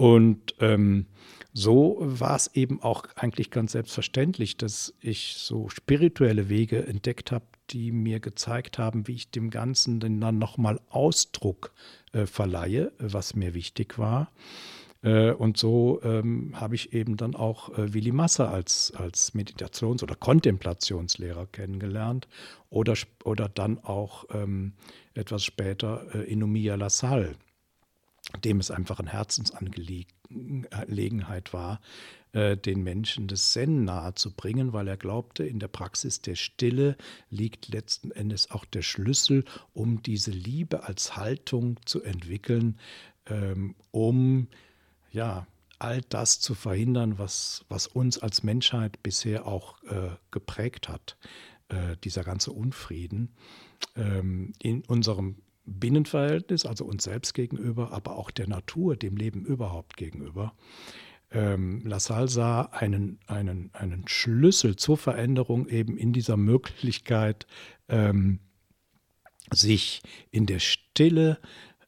[0.00, 1.04] Und ähm,
[1.52, 7.44] so war es eben auch eigentlich ganz selbstverständlich, dass ich so spirituelle Wege entdeckt habe,
[7.68, 11.74] die mir gezeigt haben, wie ich dem Ganzen dann nochmal Ausdruck
[12.12, 14.32] äh, verleihe, was mir wichtig war.
[15.02, 20.02] Äh, und so ähm, habe ich eben dann auch äh, Willi Massa als, als Meditations-
[20.02, 22.26] oder Kontemplationslehrer kennengelernt
[22.70, 22.94] oder,
[23.24, 24.72] oder dann auch ähm,
[25.12, 27.34] etwas später äh, Inomia Lassalle,
[28.44, 31.80] dem es einfach eine Herzensangelegenheit war,
[32.32, 36.96] äh, den Menschen das Zen nahezubringen, weil er glaubte, in der Praxis der Stille
[37.28, 42.78] liegt letzten Endes auch der Schlüssel, um diese Liebe als Haltung zu entwickeln,
[43.26, 44.48] ähm, um
[45.10, 45.46] ja,
[45.80, 51.16] all das zu verhindern, was, was uns als Menschheit bisher auch äh, geprägt hat,
[51.68, 53.34] äh, dieser ganze Unfrieden.
[53.96, 55.36] Ähm, in unserem
[55.70, 60.54] Binnenverhältnis, also uns selbst gegenüber, aber auch der Natur, dem Leben überhaupt gegenüber.
[61.30, 67.46] Ähm, Lassalle sah einen, einen, einen Schlüssel zur Veränderung eben in dieser Möglichkeit,
[67.88, 68.40] ähm,
[69.52, 71.38] sich in der Stille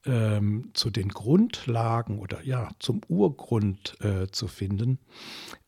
[0.05, 4.99] ähm, zu den Grundlagen oder ja zum Urgrund äh, zu finden,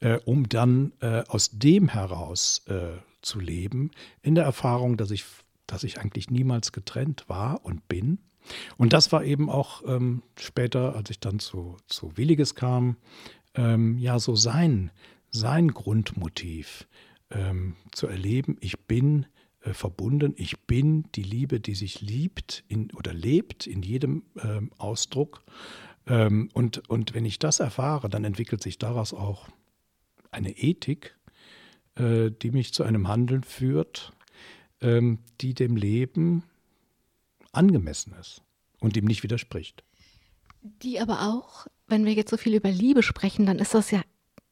[0.01, 3.91] äh, um dann äh, aus dem heraus äh, zu leben,
[4.23, 5.25] in der Erfahrung, dass ich,
[5.67, 8.19] dass ich eigentlich niemals getrennt war und bin.
[8.77, 12.97] Und das war eben auch ähm, später, als ich dann zu, zu Williges kam,
[13.55, 14.91] ähm, ja so sein,
[15.31, 16.87] sein Grundmotiv
[17.31, 19.27] ähm, zu erleben, ich bin
[19.63, 24.71] äh, verbunden, ich bin die Liebe, die sich liebt in, oder lebt in jedem ähm,
[24.79, 25.43] Ausdruck.
[26.07, 29.49] Ähm, und, und wenn ich das erfahre, dann entwickelt sich daraus auch
[30.31, 31.17] eine Ethik,
[31.97, 34.13] äh, die mich zu einem Handeln führt,
[34.85, 36.45] ähm, die dem Leben
[37.53, 38.43] angemessen ist
[38.81, 39.83] und ihm nicht widerspricht.
[40.63, 44.03] Die aber auch, wenn wir jetzt so viel über Liebe sprechen, dann ist das ja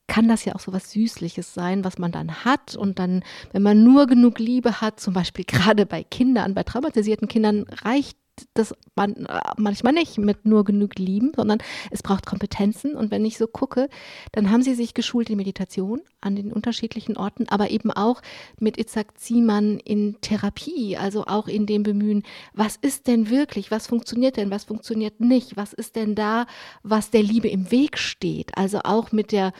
[0.09, 2.77] kann das ja auch so was Süßliches sein, was man dann hat.
[2.77, 7.29] Und dann, wenn man nur genug Liebe hat, zum Beispiel gerade bei Kindern, bei traumatisierten
[7.29, 8.19] Kindern, reicht
[8.55, 11.59] das man, äh, manchmal nicht mit nur genug Lieben, sondern
[11.91, 12.95] es braucht Kompetenzen.
[12.95, 13.89] Und wenn ich so gucke,
[14.33, 18.23] dann haben sie sich geschult in Meditation an den unterschiedlichen Orten, aber eben auch
[18.59, 22.23] mit Itzhak Ziemann in Therapie, also auch in dem Bemühen,
[22.55, 26.47] was ist denn wirklich, was funktioniert denn, was funktioniert nicht, was ist denn da,
[26.83, 28.57] was der Liebe im Weg steht.
[28.57, 29.53] Also auch mit der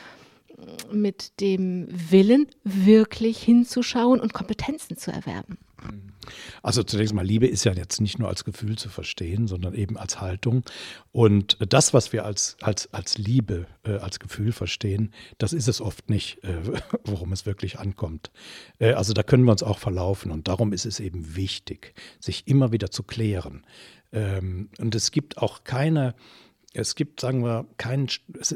[0.91, 5.57] mit dem Willen, wirklich hinzuschauen und Kompetenzen zu erwerben.
[6.61, 9.97] Also zunächst mal, Liebe ist ja jetzt nicht nur als Gefühl zu verstehen, sondern eben
[9.97, 10.63] als Haltung.
[11.11, 15.81] Und das, was wir als, als, als Liebe, äh, als Gefühl verstehen, das ist es
[15.81, 16.55] oft nicht, äh,
[17.03, 18.31] worum es wirklich ankommt.
[18.79, 20.31] Äh, also da können wir uns auch verlaufen.
[20.31, 23.65] Und darum ist es eben wichtig, sich immer wieder zu klären.
[24.11, 26.15] Ähm, und es gibt auch keine
[26.73, 28.07] es gibt, sagen wir, keinen,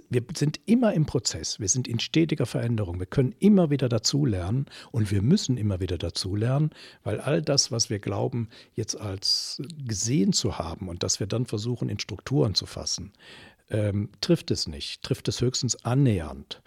[0.10, 4.66] wir sind immer im Prozess, wir sind in stetiger Veränderung, wir können immer wieder dazulernen
[4.92, 6.72] und wir müssen immer wieder dazulernen,
[7.04, 11.46] weil all das, was wir glauben, jetzt als gesehen zu haben und dass wir dann
[11.46, 13.14] versuchen, in Strukturen zu fassen,
[13.70, 16.62] ähm, trifft es nicht, trifft es höchstens annähernd.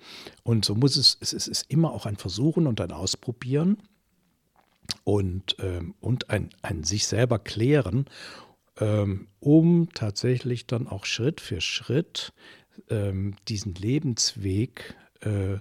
[0.44, 3.78] Und so muss es, es ist immer auch ein Versuchen und ein Ausprobieren
[5.04, 8.06] und, ähm, und ein, ein sich selber klären
[9.40, 12.32] um tatsächlich dann auch Schritt für Schritt
[12.88, 15.58] ähm, diesen Lebensweg äh,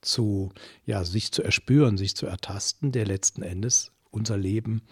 [0.00, 0.52] zu,
[0.84, 4.82] ja, sich zu erspüren, sich zu ertasten, der letzten Endes unser Leben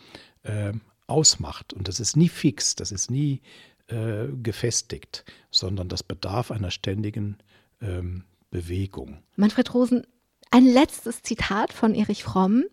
[0.42, 0.72] äh,
[1.06, 1.72] ausmacht.
[1.72, 3.42] Und das ist nie fix, das ist nie
[3.88, 7.38] äh, gefestigt, sondern das bedarf einer ständigen
[7.82, 9.18] ähm, Bewegung.
[9.36, 10.06] Manfred Rosen,
[10.50, 12.64] ein letztes Zitat von Erich Fromm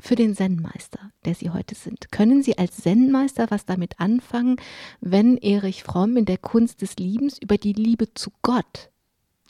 [0.00, 2.10] für den Zen-Meister, der Sie heute sind.
[2.10, 4.56] Können Sie als Zen-Meister was damit anfangen,
[5.00, 8.90] wenn Erich Fromm in der Kunst des Liebens über die Liebe zu Gott,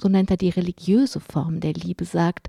[0.01, 2.49] so nennt er die religiöse Form der Liebe, sagt,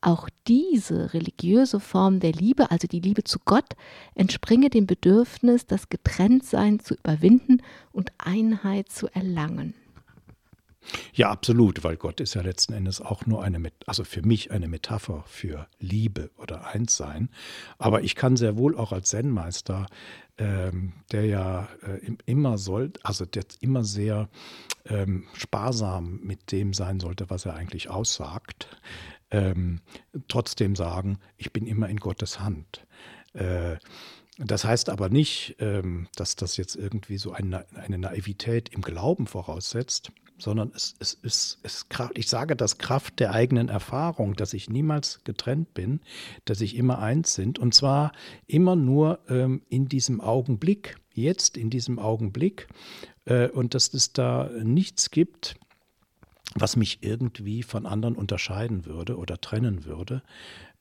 [0.00, 3.76] auch diese religiöse Form der Liebe, also die Liebe zu Gott,
[4.14, 7.62] entspringe dem Bedürfnis, das Getrenntsein zu überwinden
[7.92, 9.74] und Einheit zu erlangen.
[11.12, 14.68] Ja, absolut, weil Gott ist ja letzten Endes auch nur eine, also für mich eine
[14.68, 17.28] Metapher für Liebe oder Einssein.
[17.78, 19.86] Aber ich kann sehr wohl auch als Zen-Meister,
[20.38, 24.28] ähm, der ja äh, immer soll, also der immer sehr
[24.86, 28.66] ähm, sparsam mit dem sein sollte, was er eigentlich aussagt,
[29.30, 29.80] ähm,
[30.28, 32.86] trotzdem sagen, ich bin immer in Gottes Hand.
[33.34, 33.76] Äh,
[34.38, 39.26] das heißt aber nicht, ähm, dass das jetzt irgendwie so eine, eine Naivität im Glauben
[39.26, 44.70] voraussetzt, sondern es, es, es, es, ich sage das Kraft der eigenen Erfahrung, dass ich
[44.70, 46.00] niemals getrennt bin,
[46.44, 48.12] dass ich immer eins sind und zwar
[48.46, 52.68] immer nur ähm, in diesem Augenblick, jetzt in diesem Augenblick
[53.26, 55.56] äh, und dass es da nichts gibt,
[56.54, 60.22] was mich irgendwie von anderen unterscheiden würde oder trennen würde.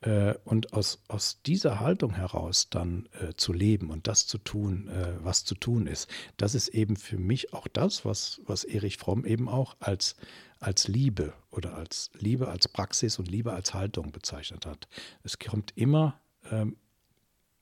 [0.02, 4.88] Äh, und aus, aus dieser Haltung heraus dann äh, zu leben und das zu tun,
[4.88, 8.95] äh, was zu tun ist, das ist eben für mich auch das, was, was Erich
[8.95, 10.16] Fromm eben auch als,
[10.60, 14.88] als Liebe oder als Liebe als Praxis und Liebe als Haltung bezeichnet hat.
[15.24, 16.18] Es kommt immer
[16.50, 16.78] ähm,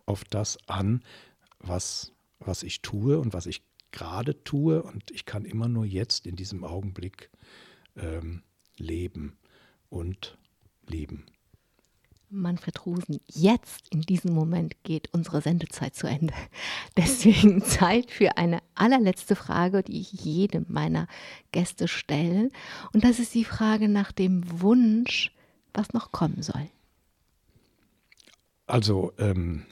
[0.05, 1.03] auf das an,
[1.59, 6.27] was, was ich tue und was ich gerade tue und ich kann immer nur jetzt
[6.27, 7.31] in diesem Augenblick
[7.95, 8.43] ähm,
[8.77, 9.37] leben
[9.89, 10.37] und
[10.85, 11.25] lieben.
[12.29, 16.33] Manfred Rosen, jetzt in diesem Moment geht unsere Sendezeit zu Ende.
[16.97, 21.07] Deswegen Zeit für eine allerletzte Frage, die ich jedem meiner
[21.51, 22.49] Gäste stelle.
[22.93, 25.31] Und das ist die Frage nach dem Wunsch,
[25.73, 26.69] was noch kommen soll.
[28.65, 29.65] Also ähm,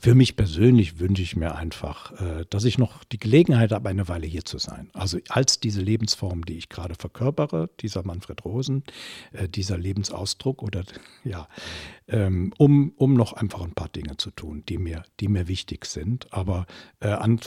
[0.00, 4.08] für mich persönlich wünsche ich mir einfach, äh, dass ich noch die Gelegenheit habe, eine
[4.08, 4.90] Weile hier zu sein.
[4.92, 8.84] Also als diese Lebensform, die ich gerade verkörpere, dieser Manfred Rosen,
[9.32, 10.84] äh, dieser Lebensausdruck oder
[11.24, 11.48] ja,
[12.06, 15.86] ähm, um, um noch einfach ein paar Dinge zu tun, die mir, die mir wichtig
[15.86, 16.32] sind.
[16.32, 16.66] Aber
[17.00, 17.40] äh, an,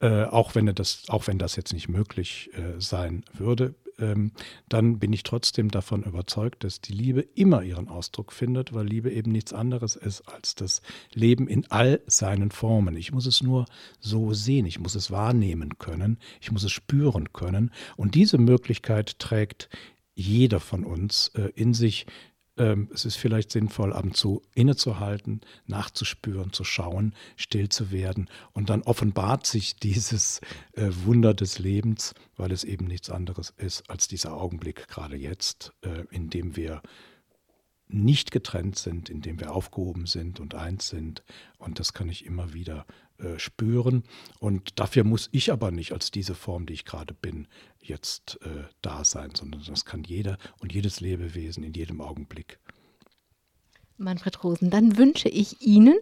[0.00, 4.32] äh, auch, wenn das, auch wenn das jetzt nicht möglich äh, sein würde, ähm,
[4.68, 9.10] dann bin ich trotzdem davon überzeugt, dass die Liebe immer ihren Ausdruck findet, weil Liebe
[9.10, 10.82] eben nichts anderes ist als das
[11.12, 12.96] Leben in all seinen Formen.
[12.96, 13.66] Ich muss es nur
[13.98, 17.70] so sehen, ich muss es wahrnehmen können, ich muss es spüren können.
[17.96, 19.68] Und diese Möglichkeit trägt
[20.14, 22.06] jeder von uns äh, in sich,
[22.92, 28.28] es ist vielleicht sinnvoll, ab und zu innezuhalten, nachzuspüren, zu schauen, still zu werden.
[28.52, 30.40] Und dann offenbart sich dieses
[30.74, 35.72] äh, Wunder des Lebens, weil es eben nichts anderes ist als dieser Augenblick gerade jetzt,
[35.82, 36.82] äh, in dem wir
[37.88, 41.24] nicht getrennt sind, in dem wir aufgehoben sind und eins sind.
[41.58, 42.86] Und das kann ich immer wieder
[43.22, 44.04] äh, spüren.
[44.38, 47.46] Und dafür muss ich aber nicht als diese Form, die ich gerade bin,
[47.80, 52.58] jetzt äh, da sein, sondern das kann jeder und jedes Lebewesen in jedem Augenblick.
[53.96, 55.98] Manfred Rosen, dann wünsche ich Ihnen,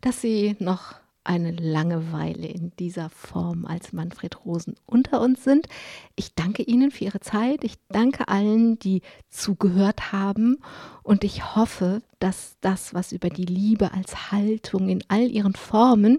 [0.00, 0.94] dass Sie noch
[1.24, 5.68] eine Langeweile in dieser Form als Manfred Rosen unter uns sind.
[6.16, 7.62] Ich danke Ihnen für Ihre Zeit.
[7.62, 10.58] Ich danke allen, die zugehört haben.
[11.02, 16.18] Und ich hoffe, dass das, was über die Liebe als Haltung in all ihren Formen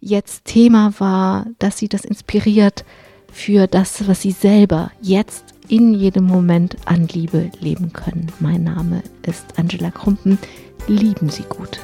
[0.00, 2.84] jetzt Thema war, dass Sie das inspiriert
[3.32, 8.30] für das, was Sie selber jetzt in jedem Moment an Liebe leben können.
[8.40, 10.38] Mein Name ist Angela Krumpen.
[10.86, 11.80] Lieben Sie gut.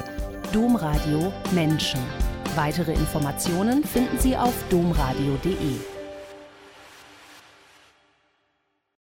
[0.51, 1.99] Domradio Menschen.
[2.55, 5.92] Weitere Informationen finden Sie auf domradio.de.